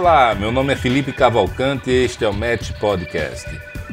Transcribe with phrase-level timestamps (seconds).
[0.00, 3.46] Olá, meu nome é Felipe Cavalcante e este é o Match Podcast.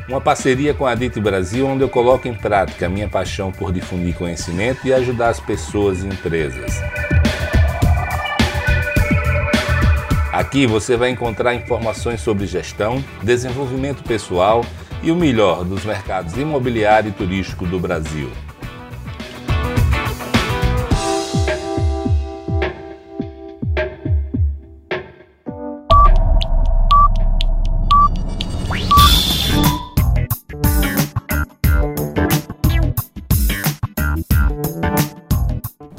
[0.08, 3.74] Uma parceria com a DIT Brasil, onde eu coloco em prática a minha paixão por
[3.74, 6.82] difundir conhecimento e ajudar as pessoas e empresas.
[10.32, 14.64] Aqui você vai encontrar informações sobre gestão, desenvolvimento pessoal
[15.04, 18.32] e o melhor dos mercados imobiliário e turístico do Brasil.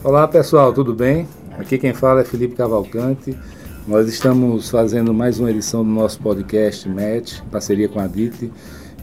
[0.09, 1.29] Olá pessoal, tudo bem?
[1.59, 3.37] Aqui quem fala é Felipe Cavalcante.
[3.87, 6.95] Nós estamos fazendo mais uma edição do nosso podcast em
[7.51, 8.51] parceria com a DIT,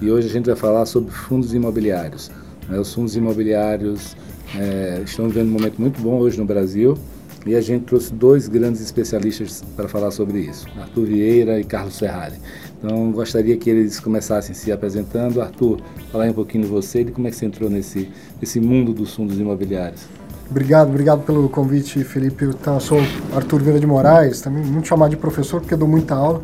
[0.01, 2.31] e hoje a gente vai falar sobre fundos imobiliários.
[2.67, 4.17] Né, os fundos imobiliários
[4.55, 6.97] é, estão vivendo um momento muito bom hoje no Brasil
[7.45, 11.99] e a gente trouxe dois grandes especialistas para falar sobre isso, Arthur Vieira e Carlos
[11.99, 12.37] Ferrari.
[12.79, 15.39] Então gostaria que eles começassem se apresentando.
[15.39, 15.79] Arthur,
[16.11, 18.09] falar um pouquinho de você e de como é que você entrou nesse,
[18.41, 20.07] nesse mundo dos fundos imobiliários.
[20.49, 22.45] Obrigado, obrigado pelo convite, Felipe.
[22.45, 22.99] Eu sou
[23.35, 26.43] Arthur Vieira de Moraes, também muito chamado de professor porque dou muita aula,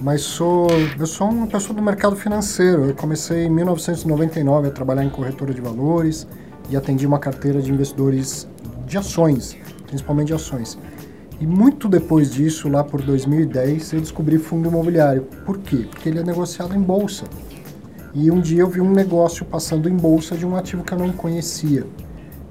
[0.00, 0.66] mas sou
[0.98, 2.86] eu sou uma pessoa do mercado financeiro.
[2.86, 6.26] Eu comecei em 1999 a trabalhar em corretora de valores
[6.68, 8.48] e atendi uma carteira de investidores
[8.84, 10.76] de ações, principalmente de ações.
[11.40, 15.22] E muito depois disso, lá por 2010, eu descobri fundo imobiliário.
[15.44, 15.86] Por quê?
[15.88, 17.24] Porque ele é negociado em bolsa.
[18.12, 20.98] E um dia eu vi um negócio passando em bolsa de um ativo que eu
[20.98, 21.86] não conhecia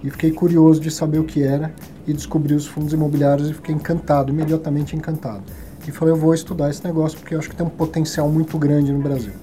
[0.03, 1.73] e fiquei curioso de saber o que era
[2.07, 5.43] e descobri os fundos imobiliários e fiquei encantado, imediatamente encantado.
[5.88, 8.57] E falei, eu vou estudar esse negócio porque eu acho que tem um potencial muito
[8.57, 9.33] grande no Brasil.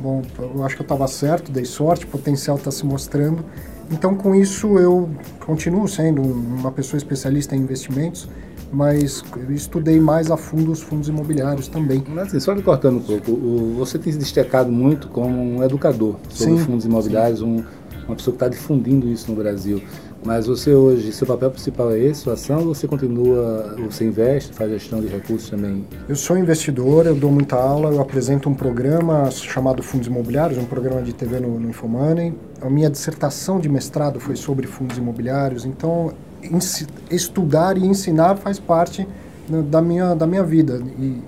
[0.00, 3.44] Bom, eu acho que eu estava certo, dei sorte, o potencial está se mostrando.
[3.90, 5.08] Então, com isso, eu
[5.44, 8.28] continuo sendo uma pessoa especialista em investimentos,
[8.72, 12.02] mas estudei mais a fundo os fundos imobiliários também.
[12.08, 13.36] Mas assim, só me cortando um pouco,
[13.76, 17.44] você tem se destacado muito como um educador sobre sim, fundos imobiliários, sim.
[17.44, 17.64] um
[18.06, 19.82] uma pessoa que está difundindo isso no Brasil.
[20.24, 24.54] Mas você hoje, seu papel principal é esse, sua ação, ou você continua, você investe,
[24.54, 25.84] faz gestão de recursos também?
[26.08, 30.64] Eu sou investidor, eu dou muita aula, eu apresento um programa chamado Fundos Imobiliários, um
[30.64, 32.32] programa de TV no, no Infomoney.
[32.62, 36.14] A minha dissertação de mestrado foi sobre fundos imobiliários, então
[37.10, 39.06] estudar e ensinar faz parte
[39.70, 40.80] da minha, da minha vida.
[40.98, 41.20] E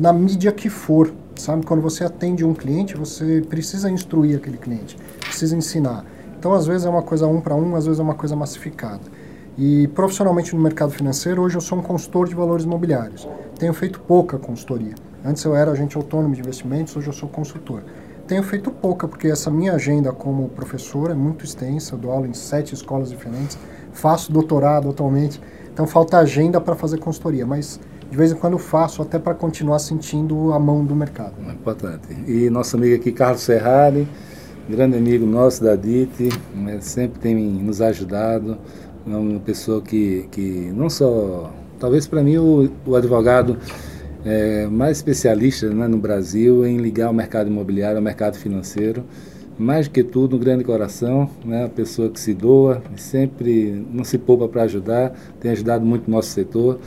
[0.00, 1.66] na mídia que for, sabe?
[1.66, 4.96] Quando você atende um cliente, você precisa instruir aquele cliente
[5.38, 6.04] precisa ensinar.
[6.36, 9.00] Então, às vezes é uma coisa um para um, às vezes é uma coisa massificada.
[9.56, 13.28] E profissionalmente no mercado financeiro, hoje eu sou um consultor de valores imobiliários.
[13.58, 14.94] Tenho feito pouca consultoria.
[15.24, 17.82] Antes eu era agente autônomo de investimentos, hoje eu sou consultor.
[18.26, 22.26] Tenho feito pouca, porque essa minha agenda como professor é muito extensa, eu dou aula
[22.26, 23.58] em sete escolas diferentes,
[23.92, 25.40] faço doutorado atualmente,
[25.72, 29.78] então falta agenda para fazer consultoria, mas de vez em quando faço até para continuar
[29.78, 31.34] sentindo a mão do mercado.
[31.50, 32.08] Importante.
[32.26, 34.06] E nosso amigo aqui, Carlos Ferrari,
[34.68, 38.58] grande amigo nosso da DIT, né, sempre tem nos ajudado,
[39.06, 43.56] é uma pessoa que, que não só, talvez para mim o, o advogado
[44.24, 49.04] é, mais especialista né, no Brasil em ligar o mercado imobiliário ao mercado financeiro,
[49.58, 54.04] mais do que tudo um grande coração, né, uma pessoa que se doa, sempre não
[54.04, 56.78] se poupa para ajudar, tem ajudado muito o nosso setor.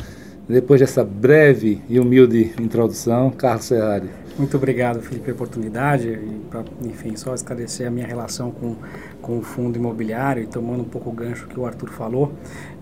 [0.48, 4.21] Depois dessa breve e humilde introdução, Carlos Ferrari.
[4.38, 6.08] Muito obrigado, Felipe, pela oportunidade.
[6.08, 8.76] E pra, enfim, só esclarecer a minha relação com,
[9.22, 12.34] com o fundo imobiliário e tomando um pouco o gancho que o Arthur falou.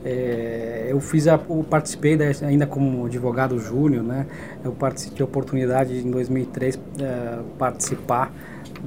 [0.06, 4.26] É, eu fiz a, eu participei da, ainda como advogado júnior, né?
[4.64, 8.32] Eu participei a oportunidade em 2003 é, participar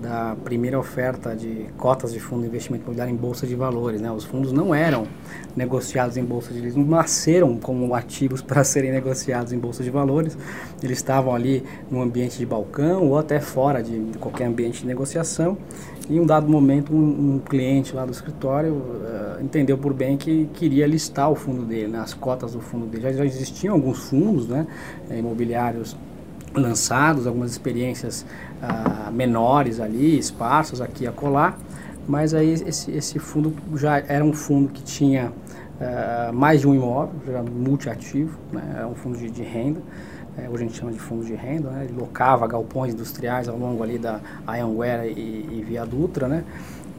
[0.01, 4.01] da primeira oferta de cotas de fundo de investimento imobiliário em bolsa de valores.
[4.01, 4.11] Né?
[4.11, 5.07] Os fundos não eram
[5.55, 9.91] negociados em bolsa de valores, não nasceram como ativos para serem negociados em bolsa de
[9.91, 10.37] valores.
[10.83, 15.57] Eles estavam ali no ambiente de balcão ou até fora de qualquer ambiente de negociação.
[16.09, 20.17] E em um dado momento, um, um cliente lá do escritório uh, entendeu por bem
[20.17, 22.01] que queria listar o fundo dele, né?
[22.01, 23.05] as cotas do fundo dele.
[23.05, 24.67] Já, já existiam alguns fundos né?
[25.11, 25.97] imobiliários
[26.55, 28.27] lançados, algumas experiências
[29.13, 31.59] menores ali, espaços aqui a colar,
[32.07, 36.75] mas aí esse, esse fundo já era um fundo que tinha uh, mais de um
[36.75, 39.81] imóvel, já era multiativo, né, é um fundo de, de renda,
[40.39, 43.57] é, hoje a gente chama de fundo de renda, né, ele locava galpões industriais ao
[43.57, 46.45] longo ali da Anhanguera e, e Via Dutra, né,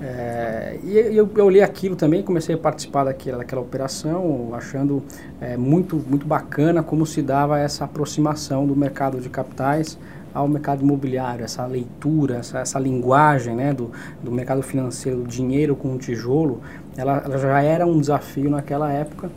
[0.02, 5.04] é, e eu, eu li aquilo também, comecei a participar daquela, daquela operação, achando
[5.40, 9.98] é, muito, muito bacana como se dava essa aproximação do mercado de capitais
[10.34, 13.92] ao mercado imobiliário, essa leitura, essa, essa linguagem né, do,
[14.22, 16.62] do mercado financeiro, dinheiro com tijolo,
[16.98, 19.30] ela, ela já era um desafio naquela época.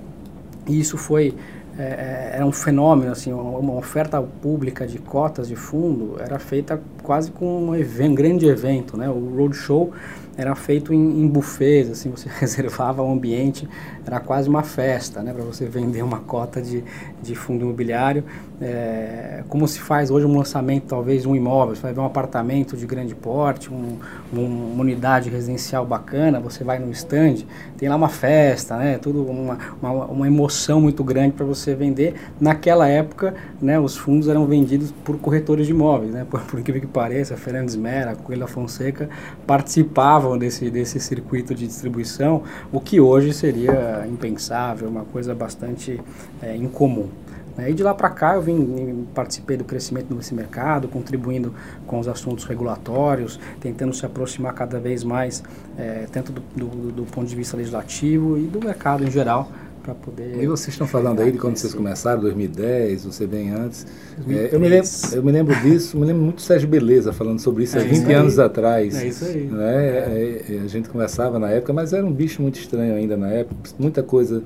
[0.67, 1.35] E isso foi
[1.79, 6.81] é, era um fenômeno, assim, uma, uma, oferta pública de cotas de fundo era feita
[7.07, 9.09] quase com um, evento, um grande evento, né?
[9.09, 9.93] O roadshow
[10.37, 13.67] era feito em, em buffets, assim, você reservava o ambiente,
[14.05, 16.85] era quase uma festa, né, para você vender uma cota de,
[17.23, 18.23] de fundo imobiliário.
[18.61, 22.77] É, como se faz hoje um lançamento, talvez, um imóvel, você vai ver um apartamento
[22.77, 23.99] de grande porte, um,
[24.33, 27.45] um, uma unidade residencial bacana, você vai no stand,
[27.77, 32.15] tem lá uma festa, né, tudo uma, uma, uma emoção muito grande para você vender.
[32.39, 36.83] Naquela época, né, os fundos eram vendidos por corretores de imóveis, né, por, por incrível
[36.83, 39.11] que pareça, Fernandes Mera, Coelho Fonseca
[39.47, 46.01] participavam desse, desse circuito de distribuição, o que hoje seria impensável, uma coisa bastante
[46.41, 47.11] é, incomum.
[47.55, 47.71] Né?
[47.71, 51.53] E de lá para cá eu vim, participei do crescimento desse mercado, contribuindo
[51.87, 55.45] com os assuntos regulatórios, tentando se aproximar cada vez mais,
[55.77, 59.51] é, tanto do, do, do ponto de vista legislativo e do mercado em geral,
[59.87, 60.43] para poder.
[60.43, 63.87] E vocês estão falando aí de quando vocês começaram, 2010, você vem antes.
[64.29, 67.39] É, eu, me lembro, eu me lembro disso, me lembro muito do Sérgio Beleza falando
[67.39, 68.97] sobre isso é há 20 anos atrás.
[68.97, 69.45] É isso aí.
[69.45, 69.87] Né?
[69.87, 70.45] É.
[70.49, 70.61] é.
[70.65, 73.57] a gente conversava na época, mas era um bicho muito estranho ainda na época.
[73.79, 74.43] Muita coisa,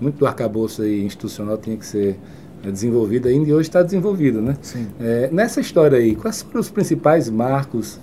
[0.00, 2.16] muito do arcabouço aí institucional tinha que ser
[2.64, 4.56] é, desenvolvido ainda e hoje está desenvolvido, né?
[4.62, 4.86] Sim.
[5.00, 7.98] É, nessa história aí, quais foram os principais marcos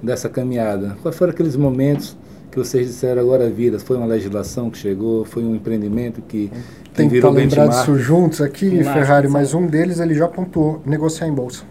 [0.00, 0.96] dessa caminhada?
[1.02, 2.16] Quais foram aqueles momentos
[2.50, 3.78] que vocês disseram agora vida?
[3.78, 5.24] Foi uma legislação que chegou?
[5.24, 6.48] Foi um empreendimento que,
[6.84, 10.82] que Tem virou que lembrar disso juntos aqui, Ferrari, mas um deles ele já pontuou,
[10.84, 11.64] negociar em bolsa.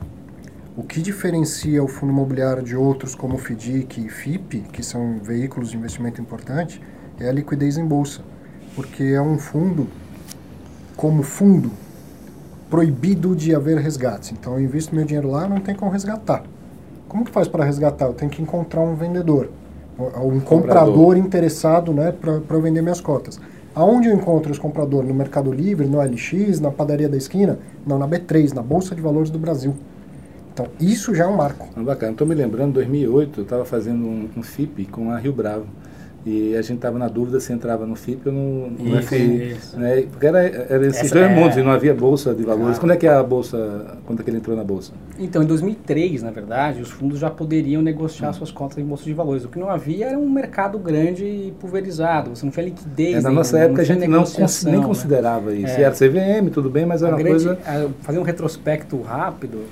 [0.76, 5.18] O que diferencia o fundo imobiliário de outros como o FDIC e FIP, que são
[5.24, 6.80] veículos de investimento importante,
[7.20, 8.22] é a liquidez em bolsa.
[8.76, 9.88] Porque é um fundo,
[10.96, 11.72] como fundo,
[12.70, 14.32] proibido de haver resgates.
[14.32, 16.44] Então eu invisto meu dinheiro lá, não tem como resgatar.
[17.08, 18.06] Como que faz para resgatar?
[18.06, 19.50] Eu tenho que encontrar um vendedor
[20.00, 23.40] um comprador, comprador interessado né, para vender minhas cotas.
[23.74, 25.04] Aonde eu encontro esse comprador?
[25.04, 27.60] No Mercado Livre, no LX, na padaria da esquina?
[27.86, 29.76] Não, na B3, na Bolsa de Valores do Brasil.
[30.52, 31.68] Então, isso já é um marco.
[31.76, 32.14] Ah, bacana.
[32.14, 35.68] Estou me lembrando, em 2008, eu estava fazendo um, um FIP com a Rio Bravo.
[36.28, 39.52] E a gente estava na dúvida se entrava no FIP ou no, no isso, FI.
[39.52, 39.80] Isso.
[39.80, 40.02] Né?
[40.12, 41.34] Porque era, era esses dois é...
[41.34, 42.78] mundos e não havia bolsa de valores.
[42.78, 42.80] Claro.
[42.82, 44.92] Quando é que a bolsa, quando é que ele entrou na bolsa?
[45.18, 48.34] Então, em 2003, na verdade, os fundos já poderiam negociar hum.
[48.34, 49.46] suas cotas em bolsa de valores.
[49.46, 52.36] O que não havia era um mercado grande e pulverizado.
[52.36, 53.16] Você não tinha liquidez.
[53.16, 54.86] É, na nossa época a gente não cons nem né?
[54.86, 55.80] considerava isso.
[55.80, 55.84] É.
[55.84, 57.90] Era CVM, tudo bem, mas era uma grande, coisa...
[58.02, 59.64] Fazer um retrospecto rápido,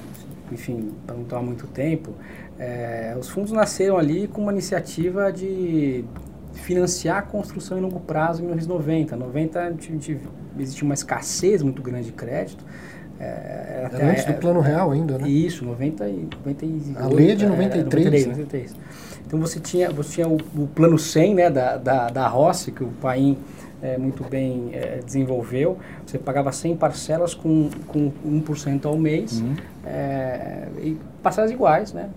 [0.50, 2.12] enfim, para não tomar muito tempo,
[2.58, 6.06] é, os fundos nasceram ali com uma iniciativa de
[6.56, 9.16] financiar a construção em longo prazo em 1990.
[9.16, 9.76] 90
[10.60, 12.66] existia uma escassez muito grande de crédito.
[13.20, 15.30] É, era antes do plano real ainda, né?
[15.30, 17.00] Isso, 90 e, 98.
[17.00, 18.26] A lei é de 93.
[18.26, 18.76] 93, 93.
[19.26, 22.84] Então você tinha, você tinha o, o plano 100 né, da, da, da Rossi, que
[22.84, 23.38] o Paim
[23.86, 25.78] é, muito bem é, desenvolveu.
[26.06, 29.56] Você pagava 100 parcelas com, com 1% ao mês uhum.
[29.86, 32.10] é, e parcelas iguais, né?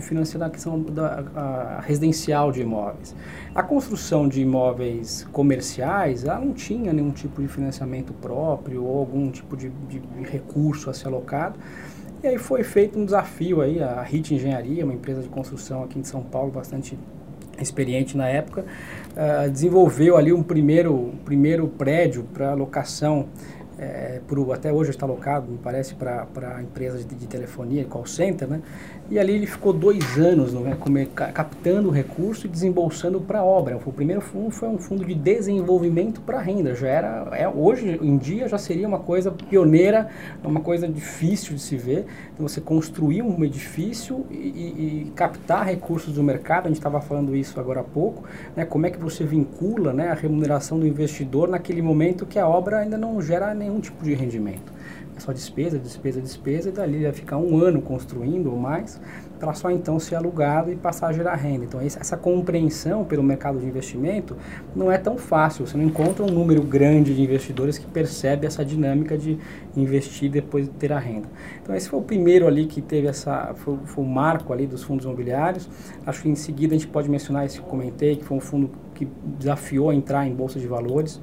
[0.00, 3.14] Financiando a questão da a residencial de imóveis.
[3.54, 9.30] A construção de imóveis comerciais, ela não tinha nenhum tipo de financiamento próprio ou algum
[9.30, 11.58] tipo de, de recurso a ser alocado.
[12.22, 15.98] E aí foi feito um desafio aí, a RIT Engenharia, uma empresa de construção aqui
[15.98, 16.98] em São Paulo, bastante
[17.62, 18.64] experiente na época,
[19.50, 23.26] desenvolveu ali um primeiro, primeiro prédio para locação
[23.78, 28.48] é, pro, até hoje está alocado, me parece, para empresas de, de, telefonia, call center,
[28.48, 28.62] né?
[29.08, 30.76] E ali ele ficou dois anos né,
[31.32, 33.78] captando o recurso e desembolsando para a obra.
[33.86, 36.74] O primeiro fundo foi um fundo de desenvolvimento para renda.
[36.74, 40.08] Já era, é, hoje em dia já seria uma coisa pioneira,
[40.42, 42.04] uma coisa difícil de se ver.
[42.34, 46.66] Então, você construir um edifício e, e, e captar recursos do mercado.
[46.66, 48.24] A gente estava falando isso agora há pouco.
[48.56, 52.48] Né, como é que você vincula né, a remuneração do investidor naquele momento que a
[52.48, 54.75] obra ainda não gera nenhum tipo de rendimento.
[55.16, 59.00] É só despesa, despesa, despesa, e dali vai ficar um ano construindo ou mais,
[59.40, 61.64] para só então ser alugado e passar a gerar renda.
[61.64, 64.36] Então, essa compreensão pelo mercado de investimento
[64.74, 65.66] não é tão fácil.
[65.66, 69.38] Você não encontra um número grande de investidores que percebe essa dinâmica de
[69.74, 71.28] investir depois de ter a renda.
[71.62, 74.82] Então, esse foi o primeiro ali que teve essa, foi, foi o marco ali dos
[74.82, 75.66] fundos imobiliários.
[76.04, 78.70] Acho que em seguida a gente pode mencionar esse que comentei, que foi um fundo
[78.94, 79.08] que
[79.38, 81.22] desafiou a entrar em bolsa de valores,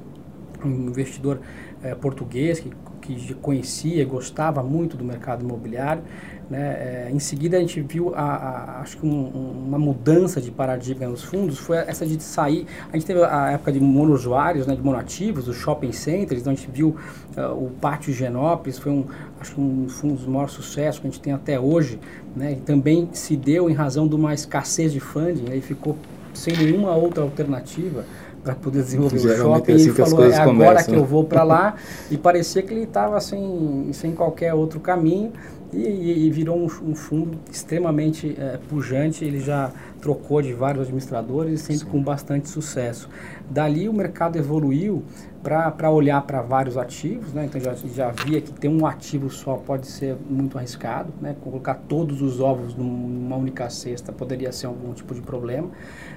[0.64, 1.40] um investidor
[1.82, 2.70] é, português que
[3.04, 6.02] que conhecia gostava muito do mercado imobiliário.
[6.48, 6.58] Né?
[6.58, 11.06] É, em seguida, a gente viu, a, a acho que um, uma mudança de paradigma
[11.06, 12.66] nos fundos foi essa de sair.
[12.90, 16.56] A gente teve a época de monousuários, né, de monoativos, os shopping centers, então a
[16.56, 16.96] gente viu
[17.36, 19.04] uh, o Pátio Genópolis, foi um,
[19.40, 21.98] acho que um, um dos maiores sucessos que a gente tem até hoje.
[22.34, 22.52] Né?
[22.52, 25.96] E também se deu em razão de uma escassez de funding, aí ficou
[26.32, 28.04] sem nenhuma outra alternativa
[28.44, 29.72] para poder desenvolver Geralmente o shopping.
[29.72, 30.94] É assim ele falou, é agora começam.
[30.94, 31.74] que eu vou para lá.
[32.10, 35.32] e parecia que ele estava sem, sem qualquer outro caminho.
[35.72, 39.24] E, e, virou um, um, fundo extremamente é, pujante.
[39.24, 41.90] Ele já trocou de vários administradores, sempre Sim.
[41.90, 43.08] com bastante sucesso.
[43.50, 45.02] Dali o mercado evoluiu
[45.44, 47.44] para olhar para vários ativos, né?
[47.44, 51.36] então já, já via que ter um ativo só pode ser muito arriscado, né?
[51.44, 55.70] colocar todos os ovos numa única cesta poderia ser algum tipo de problema,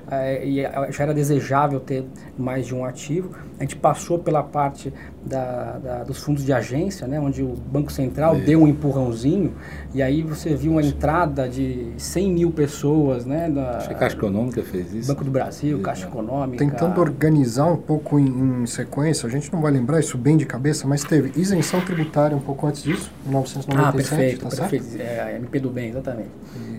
[0.09, 2.05] é, e já era desejável ter
[2.37, 3.35] mais de um ativo.
[3.59, 4.93] A gente passou pela parte
[5.27, 7.19] da, da, dos fundos de agência, né?
[7.19, 8.39] onde o Banco Central é.
[8.39, 9.53] deu um empurrãozinho,
[9.93, 13.25] e aí você viu uma entrada de 100 mil pessoas.
[13.25, 13.49] Né?
[13.49, 15.07] Da, Acho que a Caixa Econômica fez isso.
[15.07, 16.63] Banco do Brasil, Caixa Econômica.
[16.63, 20.45] Tentando organizar um pouco em, em sequência, a gente não vai lembrar isso bem de
[20.45, 23.77] cabeça, mas teve isenção tributária um pouco antes disso, em 1997.
[23.77, 25.01] Ah, perfeito, tá perfeito.
[25.01, 26.29] É, MP do bem, exatamente.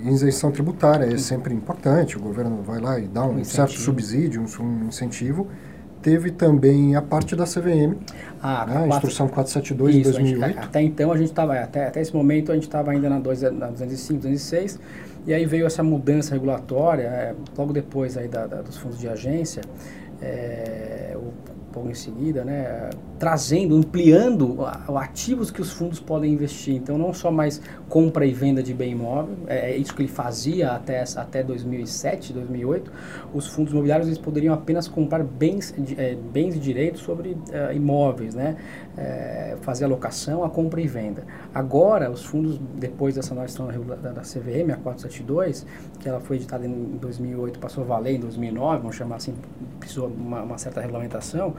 [0.04, 3.78] E isenção tributária é sempre importante, o governo vai lá e dá um, um certo
[3.78, 5.48] subsídio, um, um, incentivo.
[6.02, 7.96] Teve também a parte da CVM,
[8.40, 10.46] ah, né, a instrução 472 isso, de 2008.
[10.46, 13.18] Gente, até então a gente estava, até, até esse momento a gente estava ainda na,
[13.18, 14.78] 2, na 205, 206,
[15.26, 19.08] e aí veio essa mudança regulatória, é, logo depois aí da, da, dos fundos de
[19.08, 19.62] agência,
[20.22, 21.32] é, o
[21.78, 24.64] logo em seguida, né, trazendo, ampliando
[24.97, 26.75] ativos que os fundos podem investir.
[26.75, 30.08] Então, não só mais compra e venda de bem imóvel, é, é isso que ele
[30.08, 32.92] fazia até, até 2007, 2008.
[33.32, 38.35] Os fundos imobiliários eles poderiam apenas comprar bens, é, bens e direitos sobre é, imóveis,
[38.35, 38.56] né,
[38.97, 41.25] é, fazer a locação, a compra e venda.
[41.54, 43.49] Agora, os fundos, depois dessa nova
[44.02, 45.64] da, da CVM, a 472,
[46.00, 49.35] que ela foi editada em 2008, passou a valer em 2009, vamos chamar assim,
[49.78, 51.54] precisou uma, uma certa regulamentação,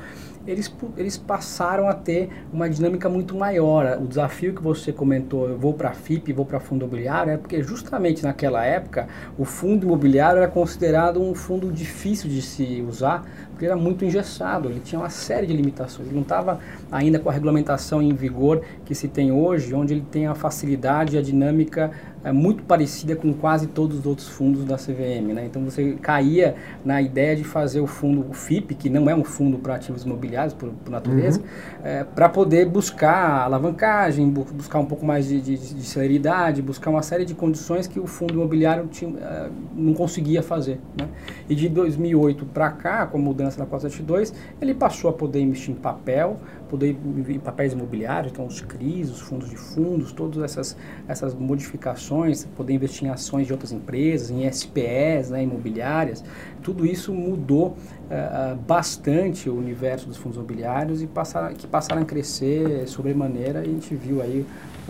[0.47, 3.99] eles, eles passaram a ter uma dinâmica muito maior.
[4.01, 7.37] O desafio que você comentou, eu vou para a FIP, vou para fundo imobiliário, é
[7.37, 13.25] porque justamente naquela época o fundo imobiliário era considerado um fundo difícil de se usar,
[13.59, 17.29] porque era muito engessado, ele tinha uma série de limitações, ele não estava ainda com
[17.29, 21.21] a regulamentação em vigor que se tem hoje, onde ele tem a facilidade e a
[21.21, 21.91] dinâmica
[22.23, 25.33] é muito parecida com quase todos os outros fundos da CVM.
[25.33, 25.45] Né?
[25.45, 29.23] Então você caía na ideia de fazer o fundo o FIP, que não é um
[29.23, 31.45] fundo para ativos imobiliários por, por natureza, uhum.
[31.83, 36.89] é, para poder buscar alavancagem, bu buscar um pouco mais de, de, de, celeridade, buscar
[36.89, 40.79] uma série de condições que o fundo imobiliário tinha, uh, não conseguia fazer.
[40.99, 41.07] Né?
[41.47, 45.71] E de 2008 para cá, com a mudança da 472, ele passou a poder investir
[45.71, 46.39] em papel,
[46.69, 46.95] poder
[47.29, 50.77] em papéis imobiliários, então os CRIs, os fundos de fundos, todas essas,
[51.07, 56.23] essas modificações, poder investir em ações de outras empresas, em SPEs, né, imobiliárias,
[56.61, 62.05] tudo isso mudou uh, bastante o universo dos fundos imobiliários e passaram, que passaram a
[62.05, 64.45] crescer sobremaneira e a gente viu aí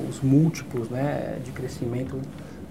[0.09, 2.17] os múltiplos né, de crescimento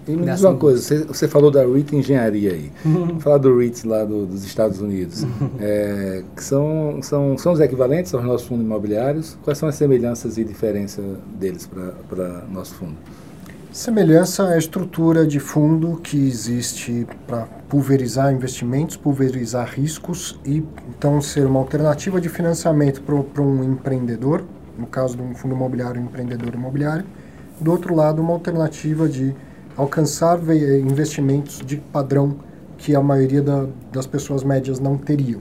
[0.08, 2.72] e me diz uma coisa, você, você, falou da REIT Engenharia aí.
[2.84, 3.20] Uhum.
[3.20, 5.22] Falar do REIT lá do, dos Estados Unidos.
[5.22, 5.50] Uhum.
[5.60, 9.36] É, que são, são, são os equivalentes aos nossos fundos imobiliários?
[9.44, 11.02] Quais são as semelhanças e diferença
[11.38, 11.68] deles
[12.08, 12.96] para nosso fundo?
[13.70, 21.20] Semelhança é a estrutura de fundo que existe para pulverizar investimentos, pulverizar riscos e então
[21.20, 24.42] ser uma alternativa de financiamento para um empreendedor,
[24.78, 27.04] no caso de um fundo imobiliário, um empreendedor imobiliário.
[27.60, 29.34] Do outro lado, uma alternativa de
[29.78, 30.40] alcançar
[30.84, 32.36] investimentos de padrão
[32.76, 35.40] que a maioria da, das pessoas médias não teriam.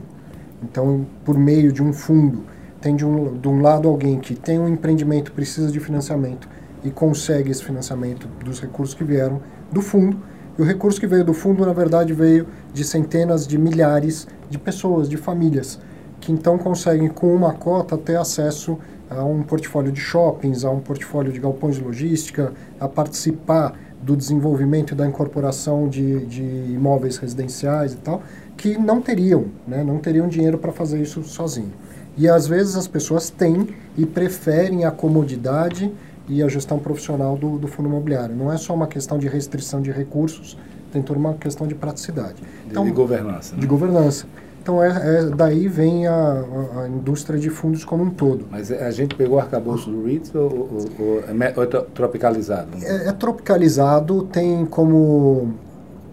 [0.63, 2.43] Então, por meio de um fundo,
[2.79, 6.47] tem de um, de um lado alguém que tem um empreendimento, precisa de financiamento
[6.83, 9.41] e consegue esse financiamento dos recursos que vieram
[9.71, 10.19] do fundo.
[10.57, 14.59] E o recurso que veio do fundo, na verdade, veio de centenas de milhares de
[14.59, 15.79] pessoas, de famílias,
[16.19, 18.77] que então conseguem, com uma cota, ter acesso
[19.09, 23.73] a um portfólio de shoppings, a um portfólio de galpões de logística, a participar
[24.07, 28.23] do desenvolvimento e da incorporação de, de imóveis residenciais e tal,
[28.55, 31.73] que não teriam, né, não teriam dinheiro para fazer isso sozinho.
[32.17, 35.91] E às vezes as pessoas têm e preferem a comodidade
[36.29, 38.33] e a gestão profissional do, do fundo imobiliário.
[38.33, 40.57] Não é só uma questão de restrição de recursos,
[40.89, 42.41] tem toda uma questão de praticidade.
[42.65, 43.55] Então, de governança.
[43.55, 43.61] Né?
[43.61, 44.25] De governança.
[44.67, 46.43] Então, é, é, daí vem a,
[46.81, 48.45] a, indústria de fundos como um todo.
[48.51, 52.67] Mas a gente pegou o arcabouço do REITs ou, ou, ou, é, ou é tropicalizado?
[52.83, 55.53] É, é, tropicalizado, tem como,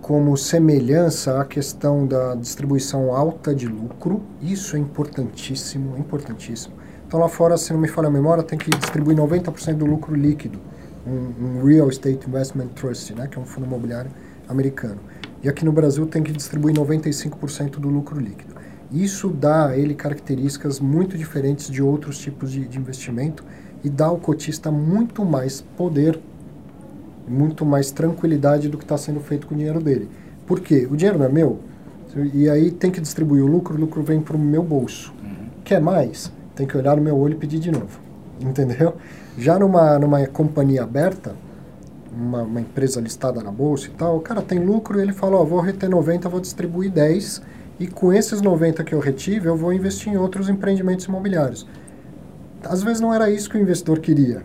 [0.01, 4.23] como semelhança a questão da distribuição alta de lucro.
[4.41, 6.75] Isso é importantíssimo, é importantíssimo.
[7.09, 10.15] Então, lá fora, se não me falha a memória, tem que distribuir 90% do lucro
[10.15, 10.61] líquido.
[11.05, 14.13] Um, um Real Estate Investment Trust, né, que é um fundo imobiliário
[14.49, 15.01] americano.
[15.45, 18.55] E aqui no Brasil tem que distribuir 95% do lucro líquido.
[18.91, 23.45] Isso dá a ele características muito diferentes de outros tipos de, de investimento
[23.85, 26.19] e dá ao cotista muito mais poder,
[27.29, 30.09] muito mais tranquilidade do que está sendo feito com o dinheiro dele.
[30.47, 30.89] Por quê?
[30.91, 31.59] O dinheiro não é meu.
[32.33, 35.13] E aí tem que distribuir o lucro, o lucro vem para o meu bolso.
[35.23, 35.49] Uhum.
[35.63, 36.33] Quer mais?
[36.57, 38.01] Tem que olhar no meu olho e pedir de novo.
[38.41, 38.95] Entendeu?
[39.37, 41.35] Já numa, numa companhia aberta,
[42.17, 45.37] uma, uma, empresa listada na bolsa e tal, o cara tem lucro e ele fala,
[45.37, 47.43] ó, vou reter 90, vou distribuir 10
[47.79, 51.67] e com esses 90 que eu retive, eu vou investir em outros empreendimentos imobiliários.
[52.65, 54.43] Às vezes não era isso que o investidor queria,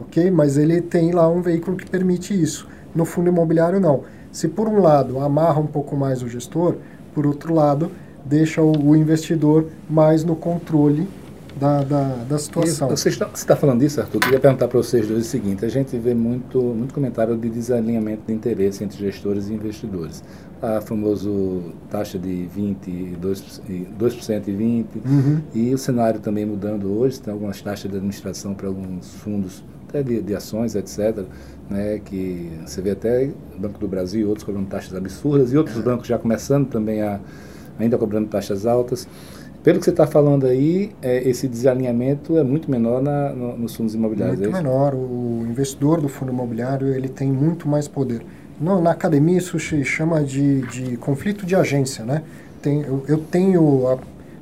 [0.00, 0.30] ok?
[0.30, 2.68] Mas ele tem lá um veículo que permite isso.
[2.94, 4.02] No fundo imobiliário, não.
[4.30, 6.76] Se por um lado amarra um pouco mais o gestor,
[7.14, 7.90] por outro lado,
[8.24, 11.08] deixa o, o investidor mais no controle
[11.56, 12.88] da, da, da situação.
[12.88, 14.16] você está, você está falando disso, Arthur?
[14.16, 17.48] Eu queria perguntar para vocês dois o seguinte: a gente vê muito, muito comentário de
[17.48, 20.22] desalinhamento de interesse entre gestores e investidores.
[20.60, 25.40] A famoso taxa de 20, 2%, 2% e 20%, uhum.
[25.54, 30.02] e o cenário também mudando hoje, tem algumas taxas de administração para alguns fundos, até
[30.02, 31.24] de, de ações, etc.,
[31.68, 35.56] né, que você vê até o Banco do Brasil e outros cobrando taxas absurdas, e
[35.58, 35.82] outros é.
[35.82, 37.20] bancos já começando também a
[37.78, 39.08] ainda cobrando taxas altas.
[39.64, 43.74] Pelo que você está falando aí, é, esse desalinhamento é muito menor na, no, nos
[43.74, 44.38] fundos imobiliários.
[44.38, 44.94] Muito é menor.
[44.94, 48.20] O investidor do fundo imobiliário ele tem muito mais poder.
[48.60, 52.22] No, na academia isso se chama de, de conflito de agência, né?
[52.60, 53.94] Tem, eu, eu tenho a,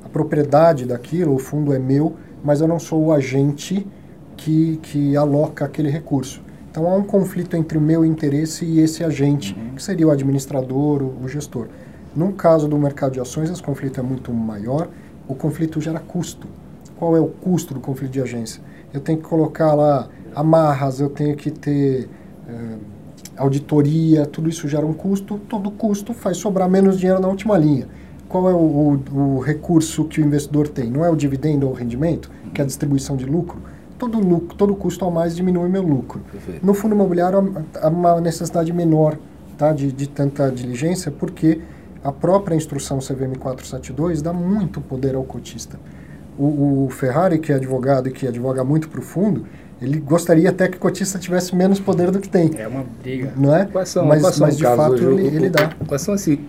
[0.05, 3.87] a, propriedade daquilo, o fundo é meu, mas eu não sou o agente
[4.35, 6.41] que, que aloca aquele recurso.
[6.69, 9.75] Então há um conflito entre o meu interesse e esse agente, uhum.
[9.75, 11.67] que seria o administrador, o, o gestor.
[12.13, 14.89] No caso do mercado de ações, esse conflito é muito maior
[15.27, 16.47] o conflito gera custo.
[16.97, 18.61] Qual é o custo do conflito de agência?
[18.93, 22.09] Eu tenho que colocar lá amarras, eu tenho que ter
[22.47, 22.53] é,
[23.37, 25.39] auditoria, tudo isso gera um custo.
[25.49, 27.87] Todo custo faz sobrar menos dinheiro na última linha.
[28.27, 30.89] Qual é o, o, o recurso que o investidor tem?
[30.89, 33.61] Não é o dividendo ou o rendimento, que é a distribuição de lucro?
[33.97, 36.19] Todo, lucro, todo custo a mais diminui meu lucro.
[36.31, 36.65] Perfeito.
[36.65, 39.17] No fundo imobiliário há uma necessidade menor
[39.57, 41.61] tá, de, de tanta diligência, porque
[42.03, 45.79] a própria instrução CVM 472 dá muito poder ao cotista.
[46.37, 49.45] O, o Ferrari, que é advogado e que advoga muito para o fundo,
[49.81, 52.51] ele gostaria até que o cotista tivesse menos poder do que tem.
[52.57, 53.33] É uma briga.
[53.37, 53.65] Não é?
[53.65, 55.69] Quais são, mas, quais são mas de fato hoje, ele, o, ele dá.
[55.87, 56.39] Quais são esse,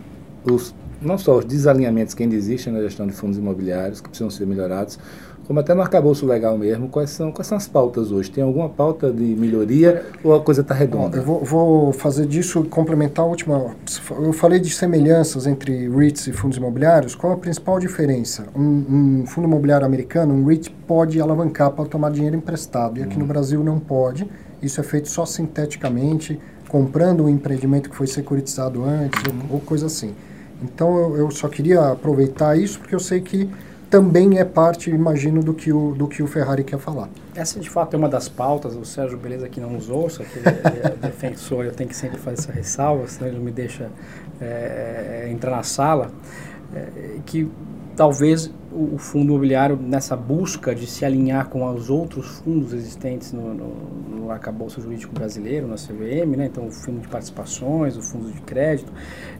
[0.44, 4.30] os, não só os desalinhamentos que ainda existem na gestão de fundos imobiliários, que precisam
[4.30, 4.98] ser melhorados,
[5.46, 8.30] como até no arcabouço legal mesmo, quais são, quais são as pautas hoje?
[8.30, 11.18] Tem alguma pauta de melhoria ou a coisa está redonda?
[11.18, 13.74] Eu vou, vou, fazer disso, complementar a última.
[14.10, 17.14] Eu falei de semelhanças entre REITs e fundos imobiliários.
[17.14, 18.46] Qual a principal diferença?
[18.56, 22.98] Um, um fundo imobiliário americano, um REIT, pode alavancar para tomar dinheiro emprestado.
[22.98, 23.28] E aqui no hum.
[23.28, 24.26] Brasil não pode.
[24.62, 29.86] Isso é feito só sinteticamente, comprando um empreendimento que foi securitizado antes ou, ou coisa
[29.86, 30.14] assim.
[30.62, 33.50] Então eu, eu só queria aproveitar isso porque eu sei que
[33.94, 37.08] também é parte, imagino, do que o, do que o Ferrari quer falar.
[37.32, 38.74] Essa, de fato, é uma das pautas.
[38.74, 40.48] O Sérgio Beleza que não nos ouça, que ele
[40.82, 43.88] é defensor, eu tenho que sempre fazer essa ressalva, senão ele não me deixa
[44.40, 46.10] é, entrar na sala,
[46.74, 47.48] é, que
[47.94, 53.54] talvez o, fundo imobiliário, nessa busca de se alinhar com os outros fundos existentes no,
[53.54, 53.68] no,
[54.10, 56.46] no arcabouço jurídico brasileiro, na CVM, né?
[56.46, 58.92] então o fundo de participações, o fundo de crédito,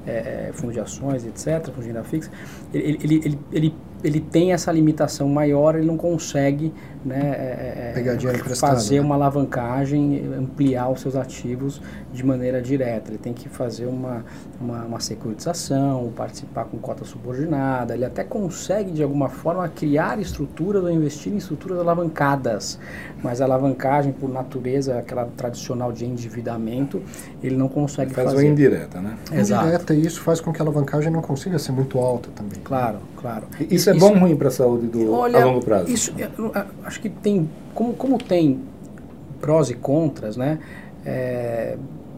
[0.06, 2.30] é, é fundo de ações, etc., fundo de renda fixa,
[2.72, 7.92] ele, ele, ele, ele ele tem essa limitação maior, ele não consegue né, é, é,
[7.94, 9.00] Pegar dinheiro fazer né?
[9.00, 11.80] uma alavancagem, ampliar os seus ativos
[12.12, 13.10] de maneira direta.
[13.10, 14.24] Ele tem que fazer uma,
[14.60, 17.94] uma, uma securitização, participar com cota subordinada.
[17.94, 22.78] Ele até consegue, de alguma forma, criar estruturas ou investir em estruturas alavancadas.
[23.22, 27.02] Mas a alavancagem, por natureza, aquela tradicional de endividamento,
[27.42, 28.36] ele não consegue ele faz fazer.
[28.36, 29.16] Faz uma indireta, né?
[29.32, 29.66] Exato.
[29.66, 32.60] Indireta, e isso faz com que a alavancagem não consiga ser muito alta também.
[32.62, 33.44] Claro, claro.
[33.70, 35.90] Isso é bom ou ruim para a saúde do, olha, a longo prazo?
[35.90, 36.52] Isso, eu,
[36.84, 38.60] acho que tem, como, como tem
[39.40, 40.58] prós e contras, né?
[41.04, 41.76] É,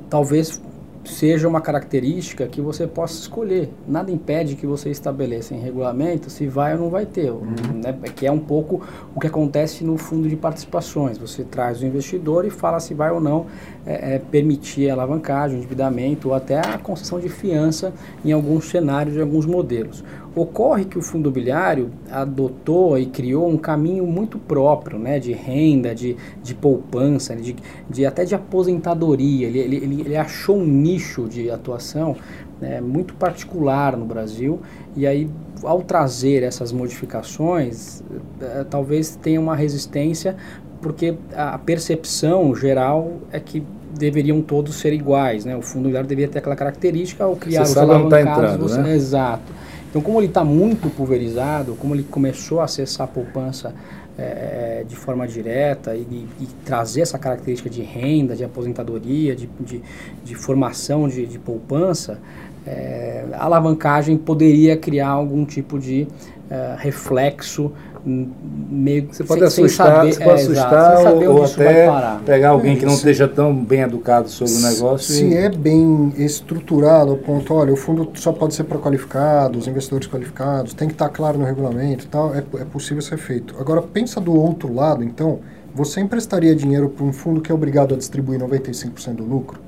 [0.09, 0.61] talvez
[1.07, 3.71] seja uma característica que você possa escolher.
[3.87, 7.31] Nada impede que você estabeleça em regulamento se vai ou não vai ter.
[7.31, 7.47] Uhum.
[7.83, 7.93] Né?
[8.15, 8.83] Que é um pouco
[9.15, 11.19] o que acontece no fundo de participações.
[11.19, 13.47] Você traz o investidor e fala se vai ou não
[13.87, 17.95] é, é, permitir alavancagem, endividamento ou até a concessão de fiança
[18.25, 20.03] em alguns cenários e alguns modelos.
[20.35, 25.95] Ocorre que o fundo imobiliário adotou e criou um caminho muito próprio, né, de renda,
[25.95, 27.55] de, de poupança, de,
[27.89, 29.47] de até de aposentadoria.
[29.47, 32.17] Ele, ele, ele, ele achou um nicho de atuação
[32.61, 34.61] né, muito particular no Brasil
[34.97, 35.31] e aí
[35.63, 38.03] ao trazer essas modificações
[38.41, 40.37] é, talvez tenha uma resistência
[40.81, 43.63] porque a percepção geral é que
[43.99, 45.57] deveriam todos ser iguais, né?
[45.57, 48.11] O fundo imobiliário deveria ter aquela característica ao criar você os alavancados.
[48.11, 48.95] Tá entrando, você, né?
[48.95, 49.53] Exato.
[49.89, 53.75] Então, como ele está muito pulverizado, como ele começou a acessar a poupança
[54.19, 59.83] é, de forma direta e, e, trazer essa característica de renda, de aposentadoria, de, de,
[60.25, 62.19] de formação de, de poupança,
[62.67, 66.09] é, alavancagem poderia criar algum tipo de
[66.51, 67.73] uh, reflexo
[68.07, 71.89] meio você pode sem, assustar, sem saber, você pode é, assustar ou, ou até
[72.25, 75.13] pegar alguém é, que não esteja tão bem educado sobre o negócio.
[75.13, 75.35] Se e...
[75.35, 80.73] é bem estruturado, ao ponto, olha, o fundo só pode ser para qualificados, investidores qualificados,
[80.73, 83.57] tem que estar claro no regulamento tal, é, é possível ser feito.
[83.59, 85.41] Agora, pensa do outro lado, então,
[85.75, 89.61] você emprestaria dinheiro para um fundo que é obrigado a distribuir 95% do lucro?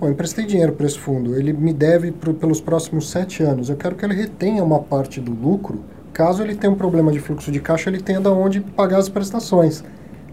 [0.00, 3.70] Bom, eu emprestei dinheiro para esse fundo, ele me deve pro, pelos próximos sete anos.
[3.70, 5.80] Eu quero que ele retenha uma parte do lucro
[6.14, 9.08] Caso ele tenha um problema de fluxo de caixa, ele tenha de onde pagar as
[9.08, 9.82] prestações.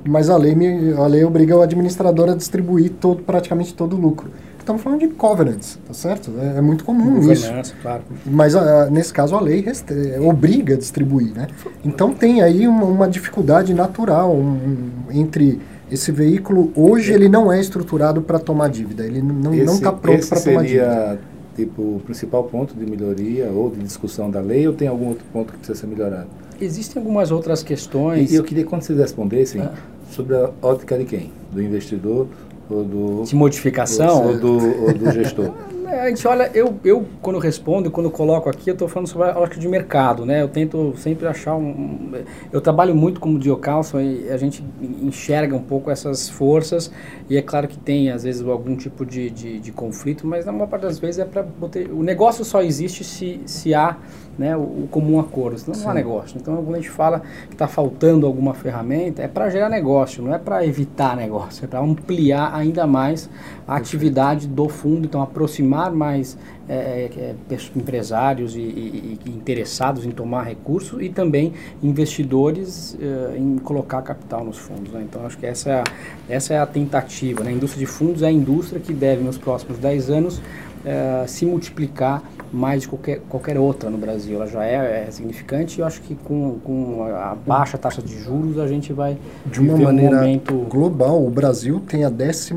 [0.07, 3.99] Mas a lei, me, a lei obriga o administrador a distribuir todo, praticamente todo o
[3.99, 4.29] lucro.
[4.59, 6.31] Estamos falando de covenants, tá certo?
[6.39, 7.51] É, é muito comum isso.
[7.81, 8.03] Claro.
[8.23, 11.47] Mas a, nesse caso a lei restre, obriga a distribuir, né?
[11.83, 15.59] Então tem aí uma, uma dificuldade natural um, entre
[15.91, 20.39] esse veículo hoje ele não é estruturado para tomar dívida, ele não está pronto para
[20.39, 21.19] tomar dívida
[21.55, 25.25] tipo o principal ponto de melhoria ou de discussão da lei ou tem algum outro
[25.31, 26.27] ponto que precisa ser melhorado?
[26.59, 28.31] Existem algumas outras questões.
[28.31, 29.73] E eu queria que quando vocês respondessem ah.
[30.11, 31.31] sobre a ótica de quem?
[31.51, 32.27] Do investidor
[32.71, 33.23] ou do...
[33.23, 34.27] De modificação?
[34.27, 34.53] Ou do,
[34.85, 35.51] ou do gestor?
[35.99, 39.37] a gente olha, eu, eu quando respondo, quando coloco aqui, eu estou falando sobre a
[39.37, 40.41] lógica de mercado, né?
[40.41, 42.11] Eu tento sempre achar um...
[42.51, 44.63] Eu trabalho muito como Diocalson e a gente
[45.01, 46.91] enxerga um pouco essas forças
[47.29, 50.51] e é claro que tem, às vezes, algum tipo de, de, de conflito, mas na
[50.51, 51.45] maior parte das vezes é para...
[51.91, 53.97] O negócio só existe se, se há
[54.41, 56.37] né, o, comum acordo, senão não há negócio.
[56.41, 60.33] Então, quando a gente fala que está faltando alguma ferramenta, é para gerar negócio, não
[60.33, 63.29] é para evitar negócio, é para ampliar ainda mais
[63.67, 66.35] a atividade do fundo, então aproximar mais
[66.67, 73.37] é, é, é empresários e, e, e, interessados em tomar recursos e também investidores é,
[73.37, 74.91] em colocar capital nos fundos.
[74.91, 75.05] Né?
[75.07, 75.83] Então, acho que essa é a,
[76.27, 77.43] essa é a tentativa.
[77.43, 77.51] Né?
[77.51, 80.41] A indústria de fundos é a indústria que deve, nos próximos 10 anos,
[80.85, 84.35] é, se multiplicar mais de qualquer, qualquer outra no Brasil.
[84.35, 88.17] Ela já é, é significante e eu acho que com, com a baixa taxa de
[88.19, 90.53] juros a gente vai de uma maneira um momento...
[90.69, 91.25] global.
[91.25, 92.53] O Brasil tem a 11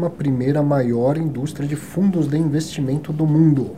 [0.65, 3.71] maior indústria de fundos de investimento do mundo.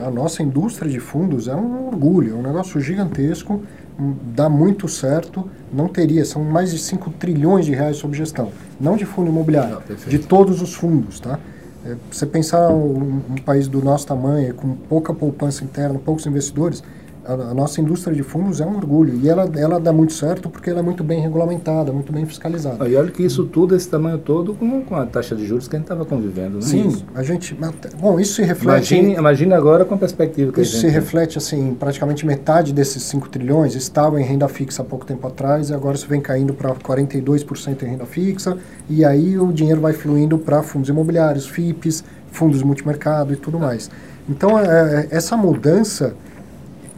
[0.00, 3.60] A nossa indústria de fundos é um orgulho, é um negócio gigantesco,
[3.98, 8.52] hum, dá muito certo, não teria, são mais de 5 trilhões de reais sob gestão,
[8.80, 11.40] não de fundo imobiliário, não, de todos os fundos, tá?
[11.84, 16.82] É, você pensar um, um, país do nosso tamanho, com pouca poupança interna, poucos investidores,
[17.24, 19.18] a, a, nossa indústria de fundos é um orgulho.
[19.22, 22.88] E ela, ela dá muito certo porque ela é muito bem regulamentada, muito bem fiscalizada.
[22.88, 25.76] e olha que isso tudo, esse tamanho todo, com, com a taxa de juros que
[25.76, 26.56] a gente estava convivendo.
[26.56, 26.62] Né?
[26.62, 27.04] Sim, isso.
[27.14, 27.56] a gente.
[28.00, 28.94] Bom, isso se reflete.
[28.94, 32.72] Imagine, imagine agora com a perspectiva que Isso a gente se reflete, assim, praticamente metade
[32.72, 36.20] desses 5 trilhões estavam em renda fixa há pouco tempo atrás e agora isso vem
[36.20, 38.56] caindo para 42% em renda fixa.
[38.88, 43.90] E aí o dinheiro vai fluindo para fundos imobiliários, FIPs, fundos multimercado e tudo mais.
[44.28, 46.14] Então, é, é, essa mudança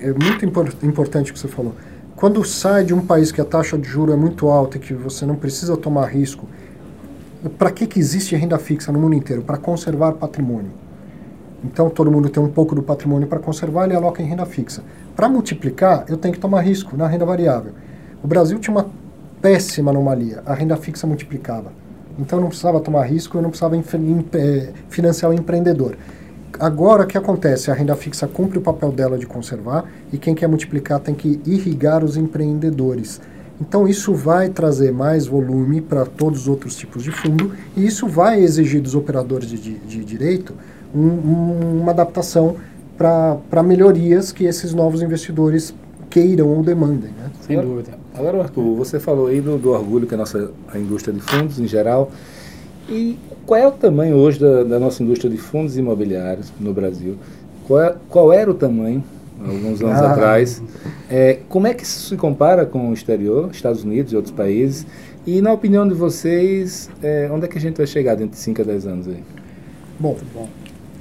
[0.00, 1.74] é muito impor importante que você falou.
[2.14, 4.94] Quando sai de um país que a taxa de juros é muito alta e que
[4.94, 6.46] você não precisa tomar risco,
[7.59, 9.42] para que, que existe renda fixa no mundo inteiro?
[9.42, 10.70] Para conservar patrimônio.
[11.64, 14.82] Então, todo mundo tem um pouco do patrimônio para conservar, ele aloca em renda fixa.
[15.14, 17.72] Para multiplicar, eu tenho que tomar risco na renda variável.
[18.22, 18.87] O Brasil tinha uma
[19.40, 21.72] péssima anomalia, a renda fixa multiplicava.
[22.18, 25.96] Então, eu não precisava tomar risco, eu não precisava eh, financiar o empreendedor.
[26.58, 27.70] Agora, o que acontece?
[27.70, 31.40] A renda fixa cumpre o papel dela de conservar e quem quer multiplicar tem que
[31.46, 33.20] irrigar os empreendedores.
[33.60, 38.06] Então, isso vai trazer mais volume para todos os outros tipos de fundo e isso
[38.06, 40.54] vai exigir dos operadores de, de, de direito
[40.94, 42.56] um, um, uma adaptação
[42.96, 45.74] para melhorias que esses novos investidores
[46.08, 47.10] queiram ou demandem.
[47.10, 47.30] Né?
[47.40, 47.98] Sem dúvida.
[48.14, 51.58] Agora, Arthur, você falou aí do, do orgulho que a nossa a indústria de fundos,
[51.58, 52.10] em geral,
[52.88, 57.16] e qual é o tamanho hoje da, da nossa indústria de fundos imobiliários no Brasil?
[57.66, 59.02] Qual, é, qual era o tamanho
[59.40, 60.12] alguns anos ah.
[60.12, 60.62] atrás?
[61.09, 64.85] É, como é que isso se compara com o exterior, Estados Unidos e outros países?
[65.24, 68.38] E na opinião de vocês, é, onde é que a gente vai chegar dentro de
[68.38, 69.22] 5 a 10 anos aí?
[69.98, 70.16] Bom.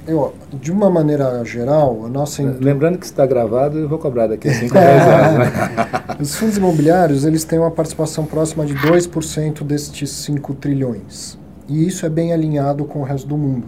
[0.06, 4.48] Eu, de uma maneira geral, a nossa Lembrando que está gravado, eu vou cobrar daqui
[4.48, 5.38] a 5 a 10 anos.
[5.38, 6.16] Né?
[6.20, 11.36] Os fundos imobiliários, eles têm uma participação próxima de 2% destes 5 trilhões.
[11.68, 13.66] E isso é bem alinhado com o resto do mundo.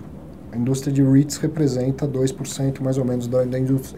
[0.53, 3.45] A indústria de REITs representa 2% mais ou menos da,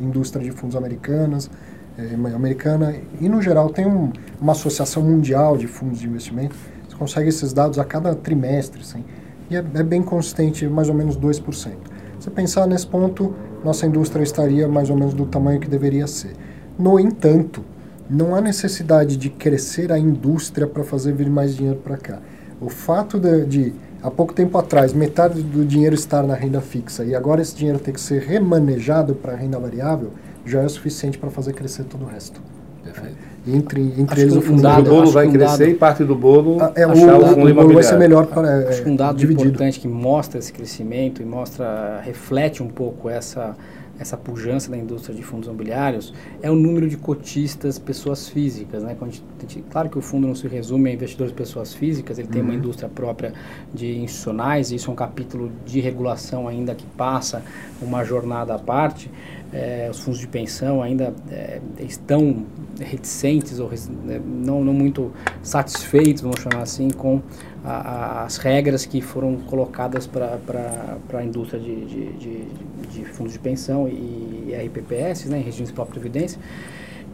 [0.01, 1.51] indústria de fundos americanas,
[1.99, 2.95] é, americana.
[3.21, 4.11] E, no geral, tem um,
[4.41, 6.57] uma associação mundial de fundos de investimento.
[6.89, 8.81] Você consegue esses dados a cada trimestre.
[8.81, 9.05] Assim,
[9.51, 11.73] e é, é bem consistente, mais ou menos 2%.
[12.19, 13.35] Se pensar nesse ponto,
[13.65, 16.33] nossa indústria estaria mais ou menos do tamanho que deveria ser.
[16.79, 17.63] No entanto,
[18.09, 22.19] não há necessidade de crescer a indústria para fazer vir mais dinheiro para cá.
[22.61, 27.05] O fato de, de há pouco tempo atrás, metade do dinheiro estar na renda fixa
[27.05, 30.13] e agora esse dinheiro tem que ser remanejado para renda variável,
[30.45, 32.41] já é o suficiente para fazer crescer todo o resto.
[32.83, 33.17] Perfeito.
[33.47, 36.73] Entre, entre eles o fundo o bolo vai crescer dado, e parte do bolo ah,
[36.75, 39.49] é, o, o, fundo o bolo vai ser melhor para acho que um dado dividido.
[39.49, 43.57] importante que mostra esse crescimento e mostra reflete um pouco essa
[44.01, 48.83] essa pujança da indústria de fundos imobiliários é o número de cotistas pessoas físicas.
[48.83, 48.97] Né?
[48.99, 52.27] Quando a gente, claro que o fundo não se resume a investidores pessoas físicas, ele
[52.27, 52.33] uhum.
[52.33, 52.59] tem uma uhum.
[52.59, 53.35] indústria própria
[53.75, 57.45] de institucionais, e isso é um capítulo de regulação ainda que passa
[57.83, 59.11] uma jornada à parte.
[59.53, 62.47] É, os fundos de pensão ainda é, estão
[62.79, 63.69] reticentes ou
[64.05, 67.21] né, não, não muito satisfeitos, vamos chamar assim, com
[67.65, 70.39] a, as regras que foram colocadas para
[71.13, 72.45] a indústria de, de, de,
[72.93, 76.41] de, fundos de pensão e, e RPPS, né, regimes de própria previdência.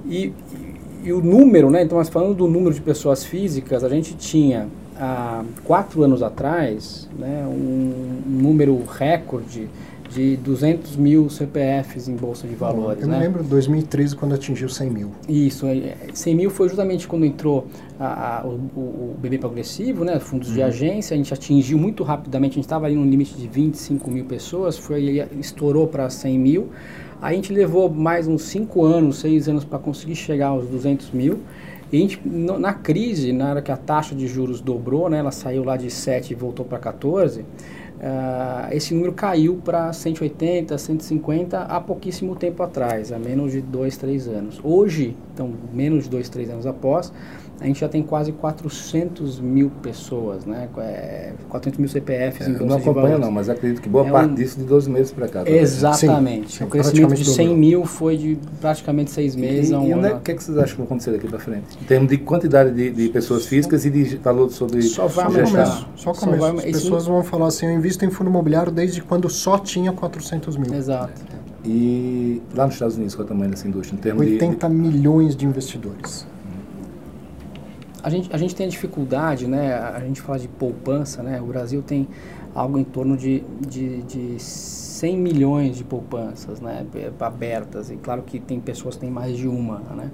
[0.06, 3.88] E, e, e, o número, né, então, nós falando do número de pessoas físicas, a
[3.88, 9.68] gente tinha há quatro anos atrás né, um número recorde
[10.16, 13.02] de 200 mil CPFs em bolsa de valores.
[13.02, 13.18] Eu né?
[13.18, 15.10] me lembro de 2013 quando atingiu 100 mil.
[15.28, 15.66] Isso,
[16.14, 17.66] 100 mil foi justamente quando entrou
[18.00, 20.54] a, a, o, o, BB progressivo, né, fundos uhum.
[20.54, 24.10] de agência, a gente atingiu muito rapidamente, a gente estava ali no limite de 25
[24.10, 26.70] mil pessoas, foi, estourou para 100 mil.
[27.20, 31.10] Aí a gente levou mais uns 5 anos, 6 anos para conseguir chegar aos 200
[31.10, 31.40] mil.
[31.92, 35.30] E a gente, na crise, na hora que a taxa de juros dobrou, né, ela
[35.30, 37.44] saiu lá de 7 e voltou para 14,
[37.96, 43.96] Uh, esse número caiu para 180, 150 há pouquíssimo tempo atrás, há menos de dois,
[43.96, 44.60] três anos.
[44.62, 47.10] Hoje, então, menos de dois, três anos após,
[47.58, 50.68] a gente já tem quase 400 mil pessoas, né?
[50.76, 54.10] É, 400 mil CPFs é, em bolsa Não acompanho não, mas acredito que boa é
[54.10, 54.34] parte um...
[54.34, 55.42] disso de 12 meses para cá.
[55.42, 56.52] Tá Exatamente.
[56.52, 57.58] Sim, sim, o crescimento de 100 dobrou.
[57.58, 60.42] mil foi de praticamente seis meses e, a um E o é, que, é que
[60.42, 61.78] vocês acham que vai acontecer daqui para frente?
[61.80, 65.88] Em termos de quantidade de, de pessoas físicas e de valor sobre Só vai começar.
[65.96, 66.42] Só começo.
[66.42, 69.58] Só vai, As pessoas vão falar assim, eu invisto em fundo imobiliário desde quando só
[69.58, 70.74] tinha 400 mil.
[70.74, 71.22] Exato.
[71.64, 73.96] E lá nos Estados Unidos, qual é o tamanho dessa indústria?
[73.96, 74.74] Em termos 80 de...
[74.74, 76.26] milhões de investidores
[78.06, 79.74] a gente, a gente tem dificuldade, né?
[79.74, 81.40] A gente fala de poupança, né?
[81.40, 82.06] O Brasil tem
[82.54, 86.86] algo em torno de, de, de 100 milhões de poupanças, né?
[87.18, 87.90] Abertas.
[87.90, 90.12] E claro que tem pessoas que têm mais de uma, né?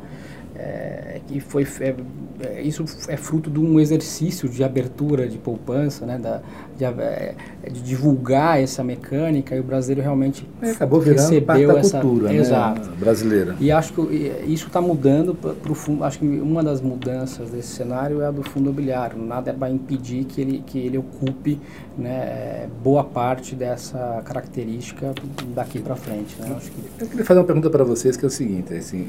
[0.54, 1.94] É, que foi é,
[2.40, 6.42] é, isso é fruto de um exercício de abertura de poupança, né, da,
[6.76, 7.34] de, é,
[7.70, 12.28] de divulgar essa mecânica e o brasileiro realmente é, acabou virando parte da essa, cultura
[12.32, 12.90] né, exato.
[12.98, 13.56] brasileira.
[13.60, 16.02] E acho que isso está mudando para o fundo.
[16.02, 19.16] Acho que uma das mudanças desse cenário é a do fundo imobiliário.
[19.16, 21.58] Nada vai impedir que ele que ele ocupe
[21.96, 25.12] né, boa parte dessa característica
[25.54, 26.36] daqui para frente.
[26.40, 26.54] Né?
[26.56, 26.80] Acho que...
[26.98, 29.06] Eu queria fazer uma pergunta para vocês que é o seguinte: assim,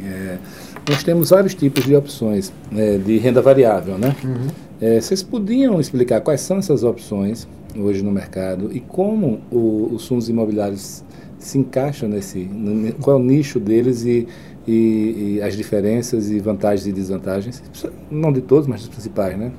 [0.88, 4.16] nós temos vários tipos de opções né, de renda variável, né?
[4.24, 4.48] Uhum.
[4.82, 10.08] É, vocês podiam explicar quais são essas opções hoje no mercado e como o, os
[10.08, 11.04] fundos imobiliários
[11.40, 12.50] se encaixam nesse,
[13.02, 14.28] qual é o nicho deles e,
[14.66, 17.62] e, e, as diferenças e vantagens e desvantagens,
[18.10, 19.52] não de todos, mas dos principais, né?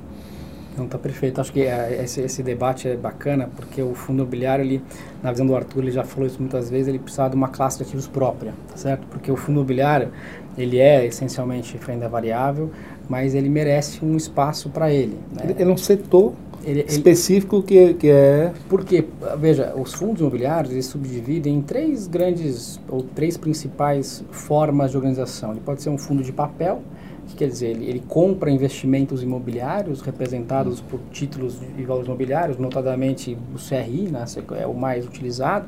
[0.77, 1.39] Não, tá perfeito.
[1.39, 4.81] Acho que é, esse, esse debate é bacana, porque o fundo imobiliário, ele,
[5.23, 7.77] na visão do Arthur, ele já falou isso muitas vezes, ele precisa de uma classe
[7.77, 9.07] de ativos própria, tá certo?
[9.07, 10.09] Porque o fundo imobiliário,
[10.57, 12.71] ele é essencialmente renda variável,
[13.07, 15.17] mas ele merece um espaço para ele.
[15.31, 15.55] Né?
[15.57, 16.33] Ele é um setor
[16.65, 18.53] ele, ele, específico que, que é...
[18.67, 19.05] Porque,
[19.37, 25.51] veja, os fundos imobiliários, eles subdividem em três grandes, ou três principais formas de organização.
[25.51, 26.81] Ele pode ser um fundo de papel,
[27.27, 27.67] que quer dizer?
[27.67, 34.25] Ele, ele compra investimentos imobiliários representados por títulos de valores imobiliários, notadamente o CRI, né,
[34.59, 35.67] é o mais utilizado.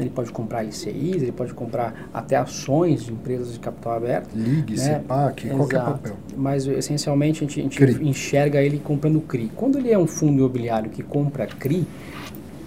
[0.00, 4.34] Ele pode comprar ICIs, ele pode comprar até ações de empresas de capital aberto.
[4.34, 4.78] Ligue, né?
[4.78, 5.58] CEPAC, Exato.
[5.58, 6.16] qualquer papel.
[6.36, 9.50] Mas essencialmente a gente, a gente enxerga ele comprando CRI.
[9.54, 11.86] Quando ele é um fundo imobiliário que compra CRI,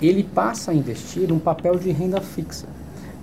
[0.01, 2.67] ele passa a investir num papel de renda fixa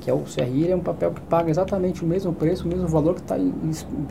[0.01, 2.89] que é o CRI, é um papel que paga exatamente o mesmo preço, o mesmo
[2.89, 3.37] valor que está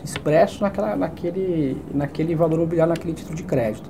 [0.03, 3.89] expresso naquela, naquele, naquele valor imobiliário, naquele título de crédito.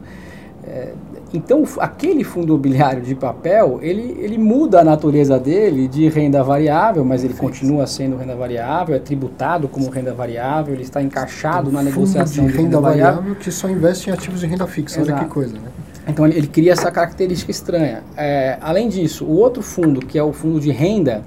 [0.68, 0.94] É,
[1.34, 7.06] então, aquele fundo imobiliário de papel, ele, ele muda a natureza dele de renda variável,
[7.06, 11.82] mas ele continua sendo renda variável, é tributado como renda variável, ele está encaixado na
[11.84, 15.18] negociação de, de renda, variável, variável que só investe em ativos de renda fixa, Exato.
[15.18, 15.70] olha que coisa, né?
[16.08, 18.04] Então ele, ele cria essa característica estranha.
[18.18, 21.24] É, além disso, o outro fundo, que é o fundo de renda,